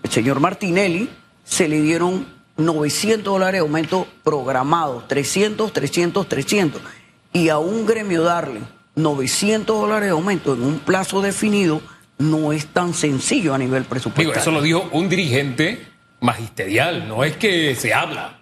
señor 0.08 0.40
Martinelli 0.40 1.10
se 1.44 1.68
le 1.68 1.82
dieron 1.82 2.26
900 2.56 3.30
dólares 3.30 3.60
de 3.60 3.66
aumento 3.66 4.06
programado, 4.24 5.04
300, 5.06 5.70
300, 5.70 6.26
300. 6.26 6.80
Y 7.34 7.50
a 7.50 7.58
un 7.58 7.84
gremio 7.84 8.22
darle 8.22 8.62
900 8.94 9.78
dólares 9.82 10.06
de 10.06 10.12
aumento 10.12 10.54
en 10.54 10.62
un 10.62 10.78
plazo 10.78 11.20
definido 11.20 11.82
no 12.22 12.52
es 12.52 12.66
tan 12.66 12.94
sencillo 12.94 13.54
a 13.54 13.58
nivel 13.58 13.84
presupuestario. 13.84 14.40
eso 14.40 14.50
lo 14.50 14.62
dijo 14.62 14.88
un 14.92 15.08
dirigente 15.08 15.86
magisterial, 16.20 17.08
no 17.08 17.24
es 17.24 17.36
que 17.36 17.74
se 17.74 17.92
habla. 17.92 18.40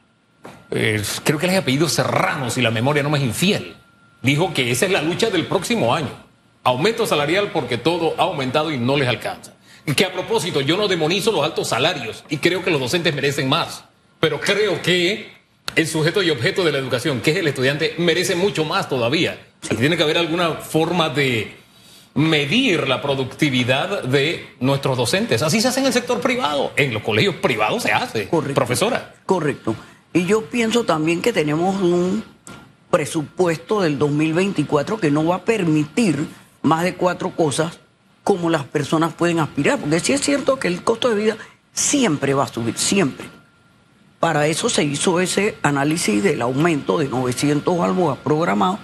creo 0.68 1.38
que 1.38 1.46
el 1.46 1.56
apellido 1.56 1.88
Serrano, 1.88 2.50
si 2.50 2.60
la 2.60 2.70
memoria 2.70 3.02
no 3.02 3.10
me 3.10 3.18
es 3.18 3.24
infiel. 3.24 3.74
Dijo 4.22 4.52
que 4.52 4.70
esa 4.70 4.86
es 4.86 4.92
la 4.92 5.02
lucha 5.02 5.30
del 5.30 5.46
próximo 5.46 5.94
año. 5.94 6.10
Aumento 6.62 7.06
salarial 7.06 7.50
porque 7.52 7.78
todo 7.78 8.14
ha 8.18 8.22
aumentado 8.24 8.70
y 8.70 8.76
no 8.76 8.96
les 8.96 9.08
alcanza. 9.08 9.54
Que 9.96 10.04
a 10.04 10.12
propósito, 10.12 10.60
yo 10.60 10.76
no 10.76 10.88
demonizo 10.88 11.32
los 11.32 11.42
altos 11.42 11.68
salarios 11.68 12.22
y 12.28 12.36
creo 12.36 12.62
que 12.62 12.70
los 12.70 12.80
docentes 12.80 13.14
merecen 13.14 13.48
más. 13.48 13.84
Pero 14.20 14.38
creo 14.38 14.82
que 14.82 15.32
el 15.74 15.86
sujeto 15.86 16.22
y 16.22 16.30
objeto 16.30 16.64
de 16.64 16.72
la 16.72 16.78
educación, 16.78 17.20
que 17.20 17.30
es 17.30 17.38
el 17.38 17.48
estudiante, 17.48 17.94
merece 17.96 18.34
mucho 18.34 18.64
más 18.64 18.88
todavía. 18.88 19.40
Y 19.70 19.74
tiene 19.76 19.96
que 19.96 20.02
haber 20.02 20.18
alguna 20.18 20.52
forma 20.56 21.08
de 21.08 21.56
medir 22.20 22.86
la 22.86 23.00
productividad 23.00 24.02
de 24.02 24.54
nuestros 24.60 24.96
docentes. 24.96 25.42
Así 25.42 25.60
se 25.60 25.68
hace 25.68 25.80
en 25.80 25.86
el 25.86 25.92
sector 25.92 26.20
privado. 26.20 26.72
En 26.76 26.92
los 26.92 27.02
colegios 27.02 27.36
privados 27.36 27.82
se 27.82 27.92
hace. 27.92 28.28
Correcto. 28.28 28.54
Profesora. 28.54 29.14
Correcto. 29.24 29.74
Y 30.12 30.26
yo 30.26 30.44
pienso 30.44 30.84
también 30.84 31.22
que 31.22 31.32
tenemos 31.32 31.80
un 31.80 32.22
presupuesto 32.90 33.80
del 33.80 33.98
2024 33.98 34.98
que 34.98 35.10
no 35.10 35.24
va 35.24 35.36
a 35.36 35.44
permitir 35.44 36.26
más 36.62 36.84
de 36.84 36.94
cuatro 36.94 37.30
cosas 37.30 37.80
como 38.22 38.50
las 38.50 38.64
personas 38.64 39.14
pueden 39.14 39.38
aspirar. 39.38 39.78
Porque 39.78 40.00
sí 40.00 40.12
es 40.12 40.20
cierto 40.20 40.58
que 40.58 40.68
el 40.68 40.84
costo 40.84 41.08
de 41.08 41.14
vida 41.14 41.36
siempre 41.72 42.34
va 42.34 42.44
a 42.44 42.48
subir, 42.48 42.76
siempre. 42.76 43.26
Para 44.18 44.46
eso 44.46 44.68
se 44.68 44.84
hizo 44.84 45.20
ese 45.20 45.56
análisis 45.62 46.22
del 46.22 46.42
aumento 46.42 46.98
de 46.98 47.08
900 47.08 47.78
balboas 47.78 48.18
programados 48.18 48.78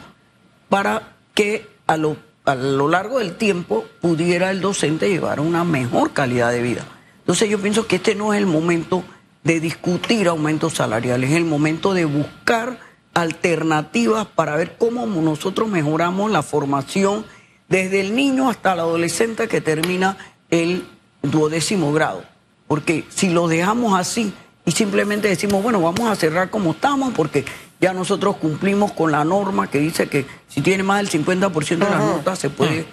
para 0.70 1.16
que 1.34 1.68
a 1.86 1.98
lo, 1.98 2.16
a 2.46 2.54
lo 2.54 2.88
largo 2.88 3.18
del 3.18 3.34
tiempo 3.34 3.84
pudiera 4.00 4.50
el 4.50 4.60
docente 4.60 5.08
llevar 5.08 5.40
una 5.40 5.64
mejor 5.64 6.12
calidad 6.12 6.52
de 6.52 6.62
vida. 6.62 6.86
Entonces 7.18 7.50
yo 7.50 7.60
pienso 7.60 7.86
que 7.86 7.96
este 7.96 8.14
no 8.14 8.32
es 8.32 8.38
el 8.38 8.46
momento 8.46 9.04
de 9.42 9.60
discutir 9.60 10.28
aumentos 10.28 10.74
salariales, 10.74 11.30
es 11.30 11.36
el 11.36 11.44
momento 11.44 11.92
de 11.92 12.04
buscar 12.04 12.78
alternativas 13.14 14.26
para 14.26 14.56
ver 14.56 14.76
cómo 14.78 15.06
nosotros 15.06 15.68
mejoramos 15.68 16.30
la 16.30 16.42
formación 16.42 17.24
desde 17.68 18.00
el 18.00 18.14
niño 18.14 18.48
hasta 18.48 18.74
el 18.74 18.80
adolescente 18.80 19.48
que 19.48 19.60
termina 19.60 20.16
el 20.50 20.86
duodécimo 21.22 21.92
grado 21.92 22.24
Porque 22.68 23.04
si 23.08 23.30
lo 23.30 23.48
dejamos 23.48 23.98
así 23.98 24.32
y 24.64 24.72
simplemente 24.72 25.28
decimos, 25.28 25.62
bueno, 25.62 25.80
vamos 25.80 26.08
a 26.08 26.14
cerrar 26.14 26.50
como 26.50 26.72
estamos 26.72 27.12
porque 27.14 27.44
ya 27.86 27.92
nosotros 27.92 28.38
cumplimos 28.38 28.90
con 28.90 29.12
la 29.12 29.24
norma 29.24 29.70
que 29.70 29.78
dice 29.78 30.08
que 30.08 30.26
si 30.48 30.60
tiene 30.60 30.82
más 30.82 31.08
del 31.08 31.24
50% 31.24 31.68
de 31.68 31.78
las 31.78 32.00
notas 32.00 32.36
se 32.36 32.50
puede 32.50 32.84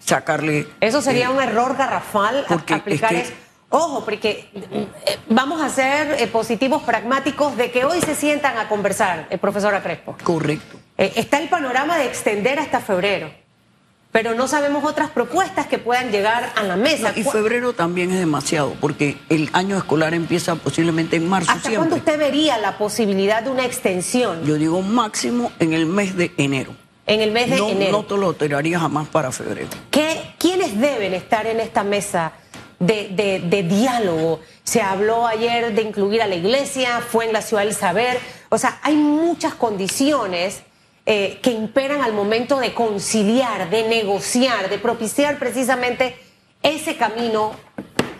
sacarle... 0.00 0.66
Eso 0.80 1.00
sería 1.00 1.26
eh, 1.26 1.28
un 1.28 1.40
error 1.40 1.76
garrafal 1.76 2.44
aplicar 2.48 3.14
es 3.14 3.32
Ojo, 3.68 4.04
porque 4.04 4.50
eh, 4.52 4.88
vamos 5.28 5.62
a 5.62 5.68
ser 5.68 6.20
eh, 6.20 6.26
positivos 6.26 6.82
pragmáticos 6.82 7.56
de 7.56 7.70
que 7.70 7.84
hoy 7.84 8.00
se 8.00 8.16
sientan 8.16 8.58
a 8.58 8.68
conversar, 8.68 9.28
el 9.30 9.38
profesor 9.38 9.80
Crespo. 9.80 10.16
Correcto. 10.24 10.80
está 10.96 11.38
el 11.38 11.48
panorama 11.48 11.96
de 11.96 12.06
extender 12.06 12.58
hasta 12.58 12.80
febrero 12.80 13.30
pero 14.12 14.34
no 14.34 14.48
sabemos 14.48 14.84
otras 14.84 15.10
propuestas 15.10 15.66
que 15.66 15.78
puedan 15.78 16.10
llegar 16.10 16.52
a 16.56 16.62
la 16.64 16.76
mesa. 16.76 17.12
y 17.14 17.22
febrero 17.22 17.72
también 17.72 18.10
es 18.10 18.18
demasiado, 18.18 18.74
porque 18.80 19.18
el 19.28 19.50
año 19.52 19.76
escolar 19.76 20.14
empieza 20.14 20.56
posiblemente 20.56 21.16
en 21.16 21.28
marzo. 21.28 21.50
¿Hasta 21.50 21.70
cuándo 21.70 21.96
usted 21.96 22.18
vería 22.18 22.58
la 22.58 22.76
posibilidad 22.76 23.42
de 23.42 23.50
una 23.50 23.64
extensión? 23.64 24.44
Yo 24.44 24.56
digo 24.56 24.82
máximo 24.82 25.52
en 25.58 25.72
el 25.72 25.86
mes 25.86 26.16
de 26.16 26.32
enero. 26.36 26.74
En 27.06 27.20
el 27.20 27.30
mes 27.30 27.50
de 27.50 27.56
enero. 27.56 27.92
No 27.92 28.04
te 28.04 28.16
lo 28.16 28.34
tiraría 28.34 28.78
jamás 28.78 29.08
para 29.08 29.32
febrero. 29.32 29.68
¿Qué, 29.90 30.34
¿Quiénes 30.38 30.80
deben 30.80 31.14
estar 31.14 31.46
en 31.46 31.60
esta 31.60 31.82
mesa 31.84 32.32
de, 32.78 33.42
de 33.48 33.62
diálogo? 33.62 34.40
Se 34.64 34.80
habló 34.80 35.26
ayer 35.26 35.74
de 35.74 35.82
incluir 35.82 36.22
a 36.22 36.26
la 36.26 36.36
iglesia, 36.36 37.00
fue 37.00 37.26
en 37.26 37.32
la 37.32 37.42
ciudad 37.42 37.64
del 37.64 37.74
saber. 37.74 38.18
O 38.48 38.58
sea, 38.58 38.78
hay 38.82 38.94
muchas 38.94 39.54
condiciones 39.54 40.62
eh, 41.06 41.38
que 41.42 41.50
imperan 41.50 42.02
al 42.02 42.12
momento 42.12 42.60
de 42.60 42.74
conciliar, 42.74 43.70
de 43.70 43.88
negociar, 43.88 44.68
de 44.68 44.78
propiciar 44.78 45.38
precisamente 45.38 46.16
ese 46.62 46.96
camino 46.96 47.52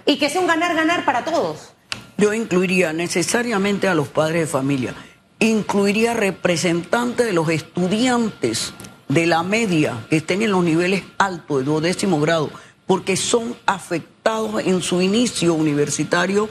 y 0.06 0.18
que 0.18 0.30
sea 0.30 0.40
un 0.40 0.46
ganar-ganar 0.46 1.04
para 1.04 1.24
todos. 1.24 1.72
Yo 2.16 2.32
incluiría 2.34 2.92
necesariamente 2.92 3.88
a 3.88 3.94
los 3.94 4.08
padres 4.08 4.42
de 4.42 4.46
familia, 4.46 4.94
incluiría 5.38 6.14
representantes 6.14 7.26
de 7.26 7.32
los 7.32 7.48
estudiantes 7.48 8.74
de 9.08 9.26
la 9.26 9.42
media 9.42 10.06
que 10.08 10.16
estén 10.16 10.42
en 10.42 10.52
los 10.52 10.64
niveles 10.64 11.02
altos 11.18 11.58
de 11.58 11.64
duodécimo 11.64 12.20
grado, 12.20 12.50
porque 12.86 13.16
son 13.16 13.56
afectados 13.66 14.62
en 14.64 14.82
su 14.82 15.02
inicio 15.02 15.54
universitario 15.54 16.48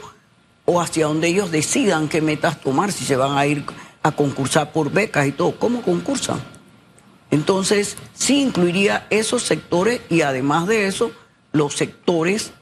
o 0.64 0.80
hacia 0.80 1.06
donde 1.06 1.28
ellos 1.28 1.50
decidan 1.50 2.08
qué 2.08 2.20
metas 2.20 2.60
tomar, 2.60 2.92
si 2.92 3.04
se 3.04 3.16
van 3.16 3.36
a 3.36 3.46
ir 3.46 3.64
a 4.02 4.12
concursar 4.12 4.72
por 4.72 4.90
becas 4.90 5.26
y 5.26 5.32
todo. 5.32 5.56
¿Cómo 5.56 5.82
concursan? 5.82 6.40
Entonces, 7.30 7.96
sí 8.14 8.42
incluiría 8.42 9.06
esos 9.10 9.42
sectores 9.42 10.00
y 10.08 10.22
además 10.22 10.66
de 10.66 10.86
eso, 10.86 11.12
los 11.52 11.74
sectores 11.74 12.52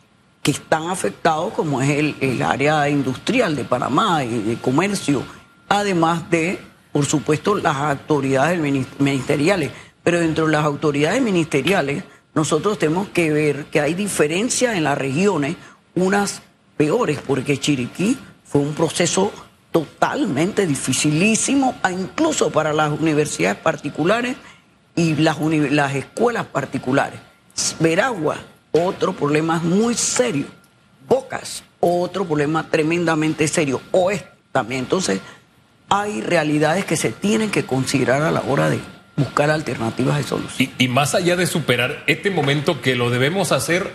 que 0.42 0.50
están 0.50 0.88
afectados, 0.90 1.52
como 1.54 1.80
es 1.80 2.14
el, 2.20 2.42
área 2.42 2.88
industrial 2.88 3.56
de 3.56 3.64
Panamá 3.64 4.24
y 4.24 4.42
de 4.42 4.56
comercio, 4.56 5.22
además 5.68 6.30
de, 6.30 6.58
por 6.92 7.06
supuesto, 7.06 7.54
las 7.54 7.76
autoridades 7.76 8.58
ministeriales. 8.98 9.70
Pero 10.02 10.20
dentro 10.20 10.46
de 10.46 10.52
las 10.52 10.64
autoridades 10.64 11.20
ministeriales, 11.22 12.04
nosotros 12.34 12.78
tenemos 12.78 13.08
que 13.08 13.30
ver 13.32 13.66
que 13.66 13.80
hay 13.80 13.94
diferencias 13.94 14.76
en 14.76 14.84
las 14.84 14.96
regiones, 14.96 15.56
unas 15.94 16.42
peores, 16.76 17.18
porque 17.26 17.58
Chiriquí 17.58 18.18
fue 18.44 18.60
un 18.60 18.74
proceso 18.74 19.32
totalmente 19.72 20.66
dificilísimo, 20.66 21.76
incluso 21.90 22.50
para 22.50 22.72
las 22.72 22.90
universidades 22.90 23.58
particulares 23.58 24.36
y 24.96 25.14
las, 25.16 25.38
las 25.40 25.94
escuelas 25.94 26.46
particulares. 26.46 27.20
Veragua, 27.78 28.36
otro 28.72 29.12
problema 29.12 29.58
muy 29.60 29.94
serio. 29.94 30.46
Bocas, 31.08 31.62
otro 31.80 32.24
problema 32.24 32.68
tremendamente 32.68 33.48
serio. 33.48 33.80
Oeste 33.92 34.28
también. 34.52 34.80
Entonces, 34.80 35.20
hay 35.88 36.20
realidades 36.20 36.84
que 36.84 36.96
se 36.96 37.10
tienen 37.10 37.50
que 37.50 37.64
considerar 37.64 38.22
a 38.22 38.30
la 38.30 38.42
hora 38.42 38.68
de 38.68 38.80
buscar 39.16 39.50
alternativas 39.50 40.18
de 40.18 40.22
solución. 40.22 40.70
Y, 40.78 40.84
y 40.84 40.88
más 40.88 41.14
allá 41.14 41.36
de 41.36 41.46
superar 41.46 42.04
este 42.06 42.30
momento 42.30 42.80
que 42.80 42.94
lo 42.94 43.10
debemos 43.10 43.52
hacer 43.52 43.90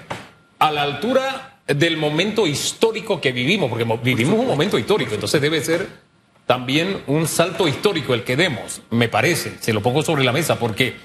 a 0.59 0.71
la 0.71 0.83
altura 0.83 1.52
del 1.67 1.97
momento 1.97 2.45
histórico 2.45 3.21
que 3.21 3.31
vivimos, 3.31 3.69
porque 3.69 3.85
vivimos 4.03 4.37
un 4.37 4.47
momento 4.47 4.77
histórico, 4.77 5.13
entonces 5.13 5.41
debe 5.41 5.63
ser 5.63 5.87
también 6.45 7.01
un 7.07 7.27
salto 7.27 7.67
histórico 7.67 8.13
el 8.13 8.23
que 8.23 8.35
demos, 8.35 8.81
me 8.89 9.07
parece, 9.07 9.53
se 9.59 9.71
lo 9.71 9.81
pongo 9.81 10.03
sobre 10.03 10.23
la 10.23 10.33
mesa, 10.33 10.59
porque 10.59 10.95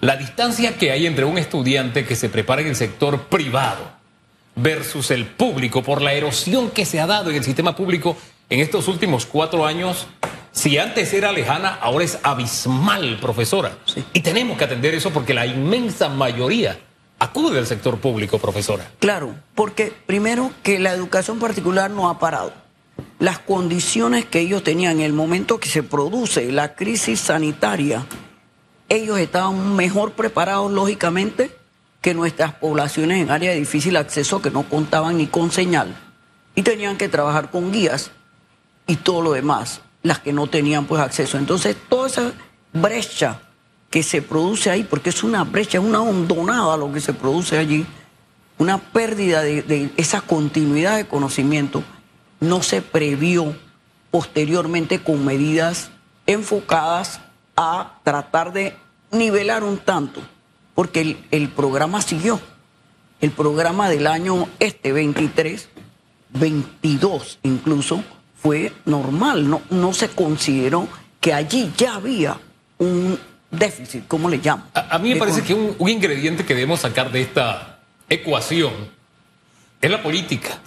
la 0.00 0.16
distancia 0.16 0.76
que 0.76 0.92
hay 0.92 1.06
entre 1.06 1.24
un 1.24 1.38
estudiante 1.38 2.04
que 2.04 2.14
se 2.14 2.28
prepara 2.28 2.62
en 2.62 2.68
el 2.68 2.76
sector 2.76 3.22
privado 3.22 3.90
versus 4.54 5.10
el 5.10 5.26
público, 5.26 5.82
por 5.82 6.00
la 6.00 6.12
erosión 6.12 6.70
que 6.70 6.84
se 6.84 7.00
ha 7.00 7.06
dado 7.06 7.30
en 7.30 7.36
el 7.36 7.44
sistema 7.44 7.74
público 7.74 8.16
en 8.50 8.60
estos 8.60 8.88
últimos 8.88 9.26
cuatro 9.26 9.66
años, 9.66 10.06
si 10.52 10.78
antes 10.78 11.12
era 11.12 11.32
lejana, 11.32 11.74
ahora 11.80 12.04
es 12.04 12.18
abismal, 12.22 13.18
profesora. 13.20 13.76
Y 14.12 14.20
tenemos 14.20 14.56
que 14.56 14.64
atender 14.64 14.94
eso 14.94 15.10
porque 15.10 15.34
la 15.34 15.46
inmensa 15.46 16.08
mayoría 16.08 16.78
acude 17.18 17.54
del 17.54 17.66
sector 17.66 17.98
público, 17.98 18.38
profesora. 18.38 18.90
Claro, 19.00 19.34
porque 19.54 19.92
primero 20.06 20.52
que 20.62 20.78
la 20.78 20.92
educación 20.92 21.38
particular 21.38 21.90
no 21.90 22.08
ha 22.08 22.18
parado. 22.18 22.52
Las 23.18 23.38
condiciones 23.38 24.24
que 24.24 24.40
ellos 24.40 24.62
tenían 24.62 24.96
en 24.96 25.02
el 25.02 25.12
momento 25.12 25.58
que 25.58 25.68
se 25.68 25.82
produce 25.82 26.50
la 26.52 26.74
crisis 26.74 27.20
sanitaria, 27.20 28.06
ellos 28.88 29.18
estaban 29.18 29.76
mejor 29.76 30.12
preparados 30.12 30.70
lógicamente 30.72 31.56
que 32.00 32.14
nuestras 32.14 32.54
poblaciones 32.54 33.20
en 33.20 33.30
áreas 33.30 33.54
de 33.54 33.60
difícil 33.60 33.96
acceso 33.96 34.40
que 34.40 34.50
no 34.50 34.68
contaban 34.68 35.18
ni 35.18 35.26
con 35.26 35.50
señal 35.50 35.96
y 36.54 36.62
tenían 36.62 36.96
que 36.96 37.08
trabajar 37.08 37.50
con 37.50 37.72
guías 37.72 38.12
y 38.86 38.96
todo 38.96 39.20
lo 39.22 39.32
demás, 39.32 39.80
las 40.02 40.20
que 40.20 40.32
no 40.32 40.46
tenían 40.46 40.86
pues 40.86 41.00
acceso. 41.00 41.38
Entonces, 41.38 41.76
toda 41.88 42.06
esa 42.06 42.32
brecha 42.72 43.40
que 43.98 44.04
se 44.04 44.22
produce 44.22 44.70
ahí, 44.70 44.84
porque 44.84 45.10
es 45.10 45.24
una 45.24 45.42
brecha, 45.42 45.78
es 45.78 45.84
una 45.84 46.00
hondonada 46.00 46.76
lo 46.76 46.92
que 46.92 47.00
se 47.00 47.12
produce 47.12 47.58
allí, 47.58 47.84
una 48.56 48.78
pérdida 48.78 49.42
de, 49.42 49.90
esa 49.96 50.20
continuidad 50.20 50.98
de 50.98 51.08
conocimiento, 51.08 51.82
no 52.38 52.62
se 52.62 52.80
previó 52.80 53.56
posteriormente 54.12 55.02
con 55.02 55.24
medidas 55.24 55.90
enfocadas 56.28 57.20
a 57.56 57.98
tratar 58.04 58.52
de 58.52 58.76
nivelar 59.10 59.64
un 59.64 59.78
tanto, 59.78 60.20
porque 60.76 61.00
el, 61.00 61.26
el, 61.32 61.48
programa 61.48 62.00
siguió. 62.00 62.40
El 63.20 63.32
programa 63.32 63.90
del 63.90 64.06
año 64.06 64.46
este 64.60 64.92
23, 64.92 65.70
22 66.38 67.40
incluso, 67.42 68.04
fue 68.40 68.72
normal, 68.84 69.50
no, 69.50 69.60
no 69.70 69.92
se 69.92 70.08
consideró 70.08 70.86
que 71.20 71.34
allí 71.34 71.72
ya 71.76 71.96
había 71.96 72.38
un, 72.78 73.18
déficit, 73.50 74.06
¿cómo 74.06 74.28
le 74.28 74.38
llamo? 74.38 74.64
A, 74.74 74.98
mí 74.98 75.12
me 75.12 75.16
parece 75.16 75.42
que 75.42 75.54
un, 75.54 75.76
ingrediente 75.88 76.44
que 76.44 76.54
debemos 76.54 76.80
sacar 76.80 77.10
de 77.10 77.22
esta 77.22 77.78
ecuación 78.08 78.72
es 79.80 79.90
la 79.90 80.02
política. 80.02 80.58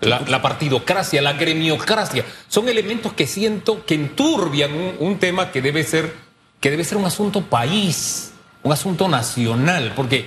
La, 0.00 0.42
partidocracia, 0.42 1.22
la 1.22 1.32
gremiocracia, 1.32 2.24
son 2.48 2.68
elementos 2.68 3.14
que 3.14 3.26
siento 3.26 3.86
que 3.86 3.94
enturbian 3.94 4.70
un, 4.98 5.18
tema 5.18 5.50
que 5.50 5.62
debe 5.62 5.84
ser 5.84 6.26
que 6.60 6.70
debe 6.70 6.84
ser 6.84 6.98
un 6.98 7.06
asunto 7.06 7.42
país, 7.42 8.32
un 8.62 8.72
asunto 8.72 9.08
nacional, 9.08 9.92
porque 9.94 10.26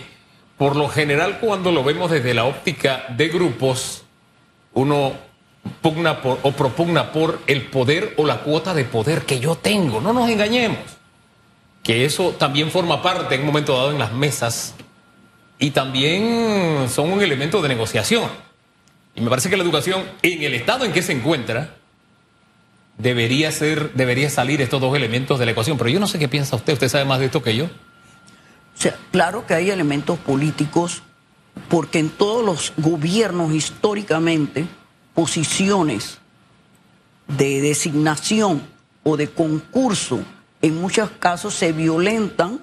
por 0.58 0.75
lo 0.75 0.89
general 0.89 1.39
cuando 1.39 1.72
lo 1.72 1.84
vemos 1.84 2.10
desde 2.10 2.34
la 2.34 2.46
óptica 2.46 3.06
de 3.10 3.27
grupos, 3.29 4.03
uno 4.74 5.13
pugna 5.82 6.22
por, 6.22 6.39
o 6.44 6.51
propugna 6.51 7.12
por 7.12 7.39
el 7.46 7.63
poder 7.68 8.15
o 8.18 8.25
la 8.25 8.41
cuota 8.41 8.74
de 8.74 8.86
poder 8.86 9.24
que 9.24 9.39
yo 9.39 9.56
tengo. 9.56 10.01
No 10.01 10.13
nos 10.13 10.29
engañemos 10.29 10.99
que 11.84 12.06
eso 12.06 12.32
también 12.32 12.72
forma 12.72 13.02
parte 13.02 13.36
en 13.36 13.42
un 13.42 13.48
momento 13.48 13.76
dado 13.76 13.92
en 13.92 14.00
las 14.00 14.14
mesas 14.14 14.76
y 15.58 15.72
también 15.72 16.88
son 16.90 17.12
un 17.12 17.22
elemento 17.22 17.62
de 17.62 17.70
negociación. 17.70 18.30
Y 19.16 19.22
me 19.22 19.30
parece 19.30 19.50
que 19.50 19.58
la 19.58 19.64
educación, 19.64 20.04
en 20.22 20.44
el 20.44 20.54
estado 20.54 20.86
en 20.86 20.94
que 20.94 21.02
se 21.02 21.12
encuentra, 21.12 21.76
debería 22.98 23.52
ser, 23.52 23.94
debería 23.94 24.30
salir 24.30 24.62
estos 24.62 24.80
dos 24.80 24.96
elementos 24.96 25.40
de 25.40 25.46
la 25.46 25.52
ecuación. 25.52 25.78
Pero 25.78 25.90
yo 25.90 26.00
no 26.00 26.08
sé 26.08 26.20
qué 26.20 26.28
piensa 26.28 26.56
usted, 26.56 26.74
usted 26.74 26.90
sabe 26.90 27.06
más 27.06 27.20
de 27.20 27.26
esto 27.26 27.44
que 27.44 27.56
yo. 27.56 27.66
O 27.66 28.82
sea, 28.82 28.96
claro 29.12 29.46
que 29.46 29.54
hay 29.54 29.70
elementos 29.72 30.18
políticos, 30.20 31.04
porque 31.68 32.00
en 32.00 32.10
todos 32.10 32.46
los 32.46 32.74
gobiernos 32.78 33.54
históricamente, 33.54 34.66
posiciones 35.14 36.20
de 37.28 37.62
designación 37.62 38.62
o 39.04 39.18
de 39.18 39.30
concurso 39.30 40.24
en 40.62 40.80
muchos 40.80 41.10
casos 41.20 41.54
se 41.54 41.72
violentan 41.72 42.60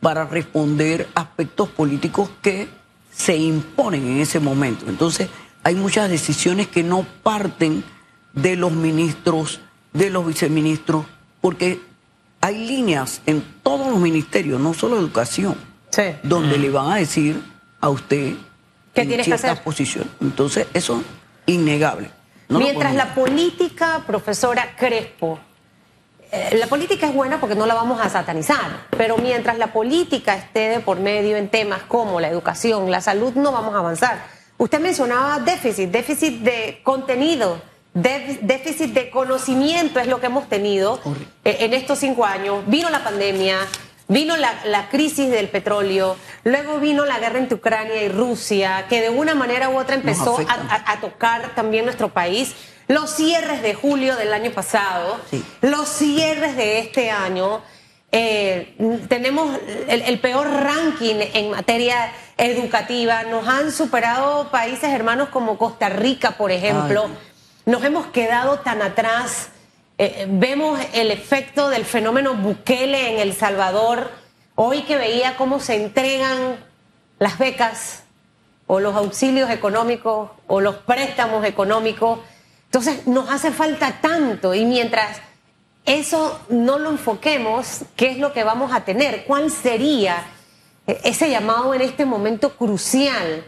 para 0.00 0.24
responder 0.24 1.08
aspectos 1.14 1.68
políticos 1.70 2.30
que 2.42 2.68
se 3.10 3.36
imponen 3.36 4.06
en 4.06 4.20
ese 4.20 4.40
momento. 4.40 4.86
Entonces, 4.88 5.28
hay 5.62 5.74
muchas 5.74 6.10
decisiones 6.10 6.68
que 6.68 6.82
no 6.82 7.06
parten 7.22 7.84
de 8.32 8.56
los 8.56 8.72
ministros, 8.72 9.60
de 9.92 10.10
los 10.10 10.26
viceministros, 10.26 11.06
porque 11.40 11.80
hay 12.40 12.66
líneas 12.66 13.22
en 13.26 13.42
todos 13.62 13.88
los 13.90 13.98
ministerios, 13.98 14.60
no 14.60 14.74
solo 14.74 14.98
educación, 14.98 15.56
donde 16.22 16.58
le 16.58 16.70
van 16.70 16.92
a 16.92 16.96
decir 16.96 17.40
a 17.80 17.88
usted 17.88 18.34
¿Qué 18.92 19.06
tiene 19.06 19.24
que 19.24 19.34
hacer? 19.34 19.62
posición. 19.62 20.10
Entonces, 20.20 20.66
eso 20.74 21.02
innegable. 21.46 22.10
Mientras 22.48 22.94
la 22.94 23.14
política, 23.14 24.02
profesora 24.06 24.76
Crespo, 24.76 25.40
la 26.52 26.66
política 26.66 27.06
es 27.06 27.14
buena 27.14 27.40
porque 27.40 27.54
no 27.54 27.66
la 27.66 27.74
vamos 27.74 28.00
a 28.00 28.08
satanizar, 28.08 28.86
pero 28.90 29.16
mientras 29.18 29.58
la 29.58 29.72
política 29.72 30.34
esté 30.34 30.68
de 30.68 30.80
por 30.80 31.00
medio 31.00 31.36
en 31.36 31.48
temas 31.48 31.82
como 31.82 32.20
la 32.20 32.28
educación, 32.28 32.90
la 32.90 33.00
salud, 33.00 33.34
no 33.34 33.52
vamos 33.52 33.74
a 33.74 33.78
avanzar. 33.78 34.24
Usted 34.56 34.80
mencionaba 34.80 35.40
déficit, 35.40 35.90
déficit 35.90 36.40
de 36.40 36.80
contenido, 36.82 37.60
déficit 37.92 38.92
de 38.92 39.10
conocimiento 39.10 40.00
es 40.00 40.06
lo 40.06 40.20
que 40.20 40.26
hemos 40.26 40.48
tenido 40.48 41.00
eh, 41.44 41.58
en 41.60 41.74
estos 41.74 41.98
cinco 41.98 42.24
años. 42.24 42.64
Vino 42.66 42.90
la 42.90 43.04
pandemia, 43.04 43.58
Vino 44.06 44.36
la, 44.36 44.88
crisis 44.90 45.30
del 45.30 45.48
petróleo, 45.48 46.16
luego 46.44 46.78
vino 46.78 47.06
la 47.06 47.18
guerra 47.18 47.38
entre 47.38 47.54
Ucrania 47.54 48.02
y 48.02 48.10
Rusia, 48.10 48.84
que 48.86 49.00
de 49.00 49.08
una 49.08 49.34
manera 49.34 49.70
u 49.70 49.78
otra 49.78 49.94
empezó 49.94 50.38
a, 50.46 51.00
tocar 51.00 51.54
también 51.54 51.86
nuestro 51.86 52.10
país. 52.10 52.54
Los 52.88 53.10
cierres 53.10 53.62
de 53.62 53.74
julio 53.74 54.16
del 54.16 54.32
año 54.32 54.50
pasado, 54.50 55.18
los 55.62 55.88
cierres 55.88 56.56
de 56.56 56.78
este 56.80 57.10
año. 57.10 57.62
Eh, 58.12 58.76
tenemos 59.08 59.58
el, 59.88 60.20
peor 60.20 60.48
ranking 60.48 61.16
en 61.32 61.50
materia 61.50 62.12
educativa. 62.36 63.24
Nos 63.24 63.48
han 63.48 63.72
superado 63.72 64.50
países 64.50 64.90
hermanos 64.90 65.30
como 65.30 65.58
Costa 65.58 65.88
Rica, 65.88 66.32
por 66.32 66.52
ejemplo. 66.52 67.08
Nos 67.66 67.82
hemos 67.82 68.06
quedado 68.08 68.60
tan 68.60 68.82
atrás 68.82 69.48
eh, 69.96 70.26
vemos 70.28 70.80
el 70.92 71.12
efecto 71.12 71.68
del 71.68 71.84
fenómeno 71.84 72.34
Bukele 72.34 73.12
en 73.12 73.20
El 73.20 73.32
Salvador. 73.32 74.10
Hoy 74.56 74.82
que 74.82 74.96
veía 74.96 75.36
cómo 75.36 75.60
se 75.60 75.76
entregan 75.76 76.56
las 77.20 77.38
becas 77.38 78.02
o 78.66 78.80
los 78.80 78.96
auxilios 78.96 79.50
económicos 79.50 80.30
o 80.48 80.60
los 80.60 80.76
préstamos 80.76 81.44
económicos. 81.44 82.18
Entonces 82.74 83.06
nos 83.06 83.30
hace 83.30 83.52
falta 83.52 84.00
tanto 84.00 84.52
y 84.52 84.64
mientras 84.64 85.18
eso 85.86 86.40
no 86.48 86.80
lo 86.80 86.90
enfoquemos, 86.90 87.82
¿qué 87.94 88.10
es 88.10 88.18
lo 88.18 88.32
que 88.32 88.42
vamos 88.42 88.72
a 88.72 88.80
tener? 88.80 89.26
¿Cuál 89.26 89.52
sería 89.52 90.24
eh, 90.88 91.00
ese 91.04 91.30
llamado 91.30 91.72
en 91.72 91.82
este 91.82 92.04
momento 92.04 92.56
crucial? 92.56 93.44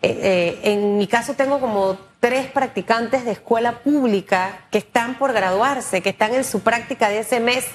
Eh, 0.00 0.60
en 0.62 0.96
mi 0.96 1.06
caso 1.06 1.34
tengo 1.34 1.60
como 1.60 1.98
tres 2.20 2.46
practicantes 2.46 3.26
de 3.26 3.32
escuela 3.32 3.80
pública 3.80 4.60
que 4.70 4.78
están 4.78 5.18
por 5.18 5.34
graduarse, 5.34 6.00
que 6.00 6.08
están 6.08 6.32
en 6.32 6.44
su 6.44 6.60
práctica 6.60 7.10
de 7.10 7.18
ese 7.18 7.38
mes 7.38 7.66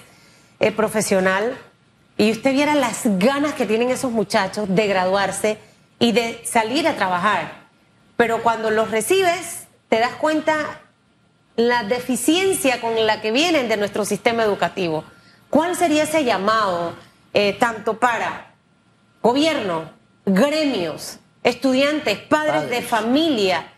eh, 0.59 0.71
profesional, 0.71 1.55
y 2.17 2.31
usted 2.31 2.51
viera 2.51 2.73
las 2.73 3.01
ganas 3.19 3.53
que 3.53 3.67
tienen 3.67 3.91
esos 3.91 4.11
muchachos 4.11 4.65
de 4.73 4.87
graduarse 4.87 5.59
y 5.99 6.13
de 6.13 6.41
salir 6.45 6.87
a 6.87 6.95
trabajar. 6.95 7.67
Pero 8.17 8.41
cuando 8.41 8.71
los 8.71 8.89
recibes, 8.89 9.67
te 9.87 9.99
das 9.99 10.13
cuenta 10.13 10.81
la 11.55 11.83
deficiencia 11.83 12.81
con 12.81 13.05
la 13.05 13.21
que 13.21 13.31
vienen 13.31 13.69
de 13.69 13.77
nuestro 13.77 14.05
sistema 14.05 14.43
educativo. 14.43 15.03
¿Cuál 15.49 15.75
sería 15.75 16.03
ese 16.03 16.23
llamado, 16.23 16.93
eh, 17.33 17.53
tanto 17.59 17.97
para 17.99 18.53
gobierno, 19.21 19.89
gremios, 20.25 21.19
estudiantes, 21.43 22.17
padres. 22.19 22.69
de 22.69 22.81
familia, 22.81 23.71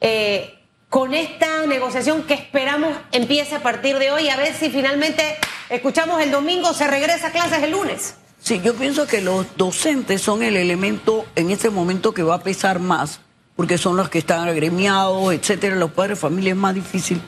eh, 0.00 0.58
con 0.88 1.12
esta 1.12 1.66
negociación 1.66 2.22
que 2.22 2.34
esperamos 2.34 2.96
empiece 3.10 3.56
a 3.56 3.62
partir 3.62 3.98
de 3.98 4.12
hoy, 4.12 4.28
a 4.28 4.36
ver 4.36 4.54
si 4.54 4.70
finalmente 4.70 5.36
escuchamos 5.68 6.22
el 6.22 6.30
domingo, 6.30 6.72
se 6.72 6.86
regresa 6.86 7.28
a 7.28 7.32
clases 7.32 7.62
el 7.62 7.72
lunes. 7.72 8.14
Sí, 8.40 8.60
yo 8.62 8.74
pienso 8.74 9.06
que 9.06 9.22
los 9.22 9.56
docentes 9.56 10.20
son 10.20 10.42
el 10.42 10.56
elemento 10.56 11.24
en 11.34 11.50
este 11.50 11.70
momento 11.70 12.12
que 12.12 12.22
va 12.22 12.36
a 12.36 12.42
pesar 12.42 12.78
más, 12.78 13.20
porque 13.56 13.78
son 13.78 13.96
los 13.96 14.08
que 14.08 14.18
están 14.18 14.48
agremiados, 14.48 15.32
etcétera. 15.32 15.76
Los 15.76 15.92
padres 15.92 16.18
de 16.18 16.22
familia 16.22 16.52
es 16.52 16.58
más 16.58 16.74
difícil, 16.74 17.20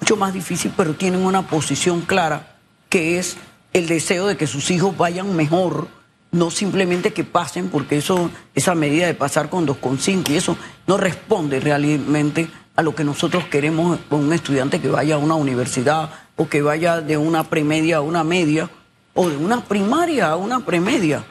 mucho 0.00 0.16
más 0.16 0.32
difícil, 0.32 0.72
pero 0.76 0.94
tienen 0.94 1.24
una 1.24 1.46
posición 1.46 2.02
clara, 2.02 2.56
que 2.88 3.18
es 3.18 3.36
el 3.72 3.86
deseo 3.86 4.26
de 4.26 4.36
que 4.36 4.46
sus 4.46 4.70
hijos 4.70 4.96
vayan 4.96 5.36
mejor 5.36 5.88
no 6.32 6.50
simplemente 6.50 7.12
que 7.12 7.24
pasen, 7.24 7.68
porque 7.68 7.96
eso, 7.96 8.30
esa 8.54 8.74
medida 8.74 9.06
de 9.06 9.14
pasar 9.14 9.48
con 9.48 9.66
2,5 9.66 10.30
y 10.30 10.36
eso 10.36 10.56
no 10.86 10.96
responde 10.96 11.60
realmente 11.60 12.48
a 12.74 12.82
lo 12.82 12.94
que 12.94 13.04
nosotros 13.04 13.44
queremos 13.44 13.98
con 14.08 14.24
un 14.24 14.32
estudiante 14.32 14.80
que 14.80 14.88
vaya 14.88 15.14
a 15.14 15.18
una 15.18 15.34
universidad 15.34 16.10
o 16.36 16.48
que 16.48 16.62
vaya 16.62 17.00
de 17.00 17.16
una 17.16 17.44
premedia 17.44 17.98
a 17.98 18.00
una 18.02 18.22
media 18.22 18.68
o 19.14 19.30
de 19.30 19.36
una 19.36 19.64
primaria 19.64 20.28
a 20.28 20.36
una 20.36 20.60
premedia. 20.60 21.24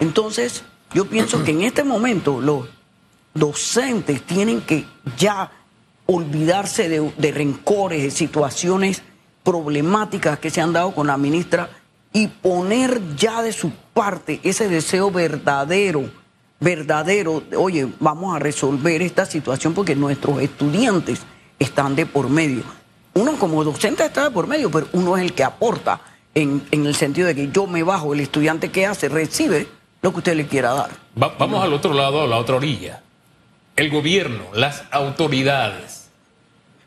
Entonces, 0.00 0.64
yo 0.92 1.04
pienso 1.04 1.44
que 1.44 1.52
en 1.52 1.62
este 1.62 1.84
momento 1.84 2.40
los 2.40 2.66
docentes 3.38 4.22
tienen 4.22 4.60
que 4.60 4.84
ya 5.16 5.50
olvidarse 6.06 6.88
de, 6.88 7.32
rencores, 7.32 8.02
de 8.02 8.10
situaciones 8.10 9.02
problemáticas 9.42 10.38
que 10.38 10.50
se 10.50 10.60
han 10.60 10.72
dado 10.72 10.94
con 10.94 11.06
la 11.06 11.18
ministra 11.18 11.68
y 12.12 12.28
poner 12.28 13.14
ya 13.14 13.42
de 13.42 13.52
su 13.52 13.70
parte 13.92 14.40
ese 14.42 14.68
deseo 14.68 15.10
verdadero, 15.10 16.10
verdadero, 16.60 17.42
oye, 17.56 17.86
vamos 18.00 18.34
a 18.34 18.38
resolver 18.38 19.02
esta 19.02 19.26
situación 19.26 19.74
porque 19.74 19.94
nuestros 19.94 20.40
estudiantes 20.40 21.20
están 21.58 21.94
de 21.94 22.06
por 22.06 22.30
medio. 22.30 22.62
Uno 23.14 23.38
como 23.38 23.62
docente 23.62 24.04
está 24.04 24.24
de 24.24 24.30
por 24.30 24.46
medio, 24.46 24.70
pero 24.70 24.88
uno 24.92 25.16
es 25.16 25.22
el 25.22 25.34
que 25.34 25.44
aporta 25.44 26.00
en, 26.34 26.62
el 26.70 26.94
sentido 26.94 27.26
de 27.26 27.34
que 27.34 27.50
yo 27.50 27.66
me 27.66 27.82
bajo, 27.82 28.14
el 28.14 28.20
estudiante 28.20 28.70
que 28.70 28.86
hace, 28.86 29.08
recibe 29.08 29.68
lo 30.00 30.12
que 30.12 30.18
usted 30.18 30.36
le 30.36 30.46
quiera 30.46 30.72
dar. 30.72 30.90
vamos 31.14 31.62
al 31.62 31.72
otro 31.72 31.92
lado, 31.92 32.22
a 32.22 32.26
la 32.26 32.38
otra 32.38 32.56
orilla. 32.56 33.02
El 33.78 33.90
gobierno, 33.90 34.42
las 34.54 34.82
autoridades. 34.90 36.08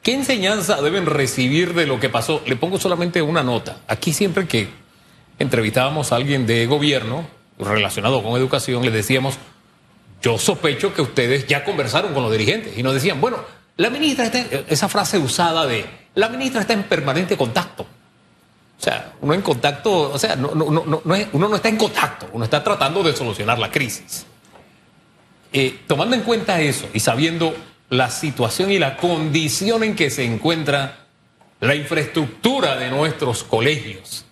¿Qué 0.04 0.14
enseñanza 0.14 0.82
deben 0.82 1.06
recibir 1.06 1.74
de 1.74 1.88
lo 1.88 2.02
que 2.02 2.10
pasó? 2.10 2.42
Le 2.46 2.58
pongo 2.58 2.78
solamente 2.78 3.22
una 3.22 3.44
nota. 3.44 3.78
Aquí 3.88 4.12
siempre 4.12 4.46
que 4.46 4.68
entrevistábamos 5.40 6.12
a 6.12 6.18
alguien 6.18 6.46
de 6.46 6.66
gobierno 6.66 7.26
relacionado 7.58 8.22
con 8.22 8.38
educación, 8.38 8.84
le 8.84 8.92
decíamos, 8.92 9.36
yo 10.22 10.38
sospecho 10.38 10.94
que 10.94 11.02
ustedes 11.02 11.48
ya 11.48 11.64
conversaron 11.64 12.14
con 12.14 12.24
los 12.24 12.32
dirigentes 12.34 12.78
y 12.78 12.84
nos 12.84 12.94
decían, 12.94 13.22
bueno, 13.22 13.38
la 13.78 13.90
ministra 13.90 14.26
está, 14.26 14.40
esa 14.68 14.90
frase 14.90 15.18
usada 15.18 15.66
de, 15.68 15.86
la 16.16 16.28
ministra 16.28 16.60
está 16.60 16.74
en 16.74 16.84
permanente 16.84 17.38
contacto. 17.38 17.84
O 17.84 18.84
sea, 18.84 19.14
uno 19.22 19.34
en 19.34 19.42
contacto, 19.42 20.12
o 20.12 20.20
sea, 20.20 20.36
no, 20.36 20.54
no, 20.54 20.70
no, 20.70 21.02
uno 21.06 21.48
no 21.48 21.56
está 21.56 21.70
en 21.70 21.78
contacto, 21.78 22.28
uno 22.34 22.44
está 22.44 22.62
tratando 22.62 23.02
de 23.02 23.16
solucionar 23.16 23.60
la 23.60 23.72
crisis. 23.72 24.26
Eh, 25.54 25.80
tomando 25.88 26.16
en 26.16 26.22
cuenta 26.22 26.62
eso 26.62 26.88
y 26.94 27.00
sabiendo 27.00 27.54
la 27.90 28.10
situación 28.10 28.72
y 28.72 28.80
la 28.80 28.96
condición 28.96 29.84
en 29.84 29.96
que 29.96 30.10
se 30.10 30.24
encuentra 30.24 31.08
la 31.60 31.76
infraestructura 31.76 32.78
de 32.78 32.90
nuestros 32.90 33.44
colegios, 33.44 34.26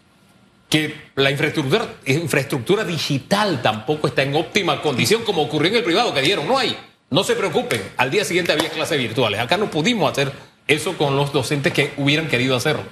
que 0.69 0.95
la 1.15 1.29
infraestructura, 1.29 1.87
infraestructura 2.05 2.85
digital 2.85 3.61
tampoco 3.61 4.07
está 4.07 4.23
en 4.23 4.35
óptima 4.35 4.81
condición, 4.81 5.23
como 5.23 5.41
ocurrió 5.41 5.71
en 5.71 5.77
el 5.77 5.83
privado 5.83 6.13
que 6.13 6.21
dieron. 6.21 6.47
No 6.47 6.57
hay, 6.57 6.77
no 7.09 7.23
se 7.23 7.35
preocupen, 7.35 7.81
al 7.97 8.11
día 8.11 8.23
siguiente 8.23 8.53
había 8.53 8.69
clases 8.69 8.97
virtuales. 8.97 9.41
Acá 9.41 9.57
no 9.57 9.69
pudimos 9.69 10.09
hacer 10.11 10.31
eso 10.67 10.97
con 10.97 11.17
los 11.17 11.33
docentes 11.33 11.73
que 11.73 11.91
hubieran 11.97 12.27
querido 12.27 12.55
hacerlo. 12.55 12.83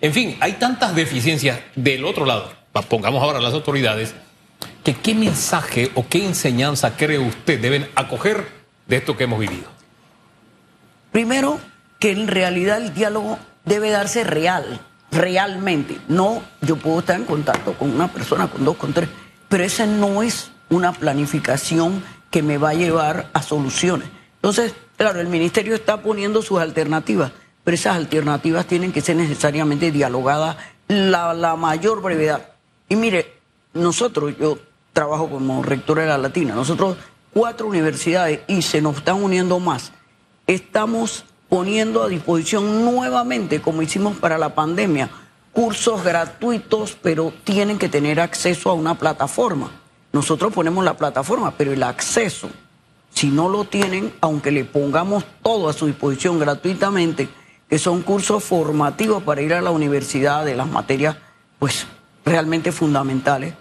En 0.00 0.12
fin, 0.12 0.36
hay 0.40 0.54
tantas 0.54 0.94
deficiencias 0.96 1.60
del 1.74 2.04
otro 2.04 2.26
lado, 2.26 2.52
pongamos 2.88 3.22
ahora 3.22 3.40
las 3.40 3.54
autoridades, 3.54 4.14
qué 4.94 5.14
mensaje 5.14 5.90
o 5.94 6.06
qué 6.08 6.24
enseñanza 6.24 6.96
cree 6.96 7.18
usted 7.18 7.60
deben 7.60 7.88
acoger 7.94 8.46
de 8.86 8.96
esto 8.96 9.16
que 9.16 9.24
hemos 9.24 9.38
vivido. 9.38 9.68
Primero, 11.12 11.58
que 11.98 12.12
en 12.12 12.28
realidad 12.28 12.78
el 12.78 12.94
diálogo 12.94 13.38
debe 13.64 13.90
darse 13.90 14.24
real 14.24 14.80
realmente. 15.10 15.98
No, 16.08 16.42
yo 16.60 16.76
puedo 16.76 17.00
estar 17.00 17.16
en 17.16 17.24
contacto 17.24 17.74
con 17.74 17.90
una 17.90 18.08
persona, 18.08 18.48
con 18.48 18.64
dos, 18.64 18.76
con 18.76 18.92
tres, 18.92 19.08
pero 19.48 19.64
esa 19.64 19.86
no 19.86 20.22
es 20.22 20.50
una 20.68 20.92
planificación 20.92 22.02
que 22.30 22.42
me 22.42 22.58
va 22.58 22.70
a 22.70 22.74
llevar 22.74 23.30
a 23.32 23.42
soluciones. 23.42 24.08
Entonces, 24.36 24.74
claro, 24.96 25.20
el 25.20 25.28
ministerio 25.28 25.74
está 25.74 26.02
poniendo 26.02 26.42
sus 26.42 26.60
alternativas, 26.60 27.32
pero 27.64 27.74
esas 27.74 27.96
alternativas 27.96 28.66
tienen 28.66 28.92
que 28.92 29.00
ser 29.00 29.16
necesariamente 29.16 29.90
dialogadas 29.90 30.56
la, 30.88 31.34
la 31.34 31.56
mayor 31.56 32.02
brevedad. 32.02 32.50
Y 32.88 32.96
mire, 32.96 33.38
nosotros, 33.72 34.34
yo 34.38 34.58
trabajo 34.96 35.28
como 35.28 35.62
rector 35.62 35.98
de 35.98 36.06
la 36.06 36.16
Latina, 36.16 36.54
nosotros 36.54 36.96
cuatro 37.30 37.66
universidades 37.66 38.40
y 38.48 38.62
se 38.62 38.80
nos 38.80 38.96
están 38.96 39.22
uniendo 39.22 39.60
más. 39.60 39.92
Estamos 40.46 41.26
poniendo 41.50 42.02
a 42.02 42.08
disposición 42.08 42.82
nuevamente, 42.82 43.60
como 43.60 43.82
hicimos 43.82 44.16
para 44.16 44.38
la 44.38 44.54
pandemia, 44.54 45.10
cursos 45.52 46.02
gratuitos, 46.02 46.96
pero 47.02 47.30
tienen 47.44 47.76
que 47.76 47.90
tener 47.90 48.20
acceso 48.20 48.70
a 48.70 48.72
una 48.72 48.94
plataforma. 48.94 49.70
Nosotros 50.14 50.50
ponemos 50.54 50.82
la 50.82 50.96
plataforma, 50.96 51.50
pero 51.58 51.74
el 51.74 51.82
acceso, 51.82 52.48
si 53.12 53.28
no 53.28 53.50
lo 53.50 53.64
tienen, 53.64 54.14
aunque 54.22 54.50
le 54.50 54.64
pongamos 54.64 55.26
todo 55.42 55.68
a 55.68 55.74
su 55.74 55.88
disposición 55.88 56.38
gratuitamente, 56.38 57.28
que 57.68 57.78
son 57.78 58.00
cursos 58.00 58.42
formativos 58.42 59.22
para 59.24 59.42
ir 59.42 59.52
a 59.52 59.60
la 59.60 59.72
universidad 59.72 60.46
de 60.46 60.56
las 60.56 60.68
materias, 60.68 61.18
pues 61.58 61.86
realmente 62.24 62.72
fundamentales. 62.72 63.52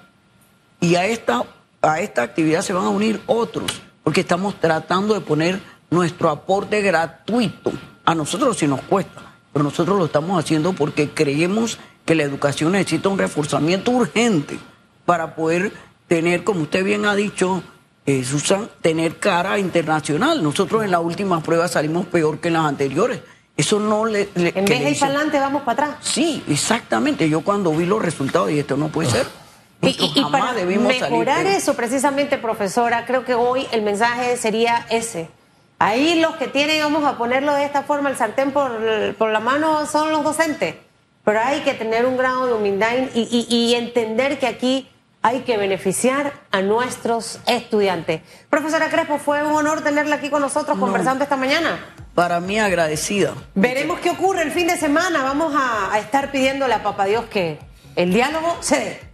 Y 0.86 0.96
a 0.98 1.08
esta, 1.08 1.44
a 1.82 2.00
esta 2.00 2.22
actividad 2.22 2.62
se 2.62 2.72
van 2.72 2.86
a 2.86 2.90
unir 2.90 3.20
otros, 3.26 3.82
porque 4.04 4.22
estamos 4.22 4.54
tratando 4.60 5.16
de 5.16 5.22
poner 5.22 5.60
nuestro 5.90 6.30
aporte 6.30 6.80
gratuito. 6.84 7.72
A 8.06 8.14
nosotros 8.14 8.56
sí 8.56 8.68
nos 8.68 8.82
cuesta, 8.82 9.20
pero 9.52 9.64
nosotros 9.64 9.98
lo 9.98 10.06
estamos 10.06 10.38
haciendo 10.38 10.74
porque 10.74 11.10
creemos 11.10 11.80
que 12.06 12.14
la 12.14 12.22
educación 12.22 12.74
necesita 12.74 13.10
un 13.10 13.18
reforzamiento 13.18 13.90
urgente 13.90 14.60
para 15.08 15.34
poder 15.34 15.74
tener, 16.08 16.44
como 16.44 16.62
usted 16.62 16.84
bien 16.84 17.08
ha 17.08 17.16
dicho, 17.16 17.64
eh, 18.06 18.24
Susan, 18.24 18.70
tener 18.84 19.18
cara 19.18 19.58
internacional. 19.58 20.44
Nosotros 20.44 20.84
en 20.84 20.92
las 20.92 21.02
últimas 21.02 21.44
pruebas 21.44 21.72
salimos 21.72 22.06
peor 22.06 22.38
que 22.38 22.50
en 22.50 22.54
las 22.54 22.66
anteriores. 22.66 23.22
Eso 23.58 23.80
no 23.80 24.06
le... 24.06 24.30
en 24.36 24.66
vez 24.66 24.84
de 24.84 24.92
ir 24.92 25.00
para 25.00 25.14
adelante, 25.16 25.40
vamos 25.40 25.64
para 25.64 25.86
atrás. 25.86 25.98
Sí, 26.02 26.44
exactamente. 26.48 27.28
Yo 27.28 27.42
cuando 27.42 27.72
vi 27.72 27.88
los 27.88 28.04
resultados 28.04 28.50
dije, 28.50 28.60
esto 28.60 28.78
no 28.78 28.90
puede 28.90 29.10
ser. 29.10 29.45
Y, 29.82 30.24
para 30.32 30.54
mejorar 30.54 31.46
eso, 31.46 31.76
precisamente, 31.76 32.38
profesora, 32.38 33.06
creo 33.06 33.24
que 33.24 33.36
hoy 33.36 33.68
el 33.72 33.82
mensaje 33.84 34.36
sería 34.38 34.86
ese. 34.90 35.30
Ahí 35.78 36.20
los 36.20 36.36
que 36.38 36.48
tienen, 36.48 36.82
vamos 36.82 37.04
a 37.04 37.18
ponerlo 37.18 37.54
de 37.54 37.66
esta 37.66 37.84
forma, 37.84 38.10
el 38.10 38.16
sartén 38.16 38.52
por, 38.52 38.72
por 39.16 39.30
la 39.30 39.40
mano 39.40 39.86
son 39.86 40.10
los 40.10 40.24
docentes. 40.24 40.76
Pero 41.24 41.40
hay 41.40 41.62
que 41.62 41.74
tener 41.74 42.06
un 42.06 42.18
grado 42.18 42.48
de 42.48 42.54
humildad 42.54 42.94
y, 43.14 43.48
y 43.50 43.76
entender 43.76 44.40
que 44.40 44.48
aquí 44.48 44.90
hay 45.22 45.42
que 45.42 45.58
beneficiar 45.58 46.34
a 46.52 46.62
nuestros 46.62 47.40
estudiantes. 47.48 48.22
Profesora 48.50 48.90
Crespo, 48.90 49.18
fue 49.18 49.44
un 49.44 49.56
honor 49.56 49.82
tenerla 49.82 50.18
aquí 50.18 50.30
con 50.30 50.42
nosotros 50.42 50.78
conversando 50.78 51.24
esta 51.24 51.36
mañana. 51.36 51.84
Para 52.14 52.40
mí 52.40 52.60
agradecida. 52.60 53.34
Veremos 53.56 54.00
qué 54.00 54.12
ocurre 54.12 54.44
el 54.44 54.52
fin 54.52 54.68
de 54.68 54.78
semana. 54.78 55.24
Vamos 55.24 55.54
a, 55.56 55.92
a 55.92 56.00
estar 56.00 56.32
pidiéndole 56.32 56.76
a 56.76 56.84
Papá 56.84 57.06
Dios 57.06 57.26
que 57.26 57.58
el 57.96 58.14
diálogo 58.14 58.58
se 58.62 58.76
dé. 58.78 59.06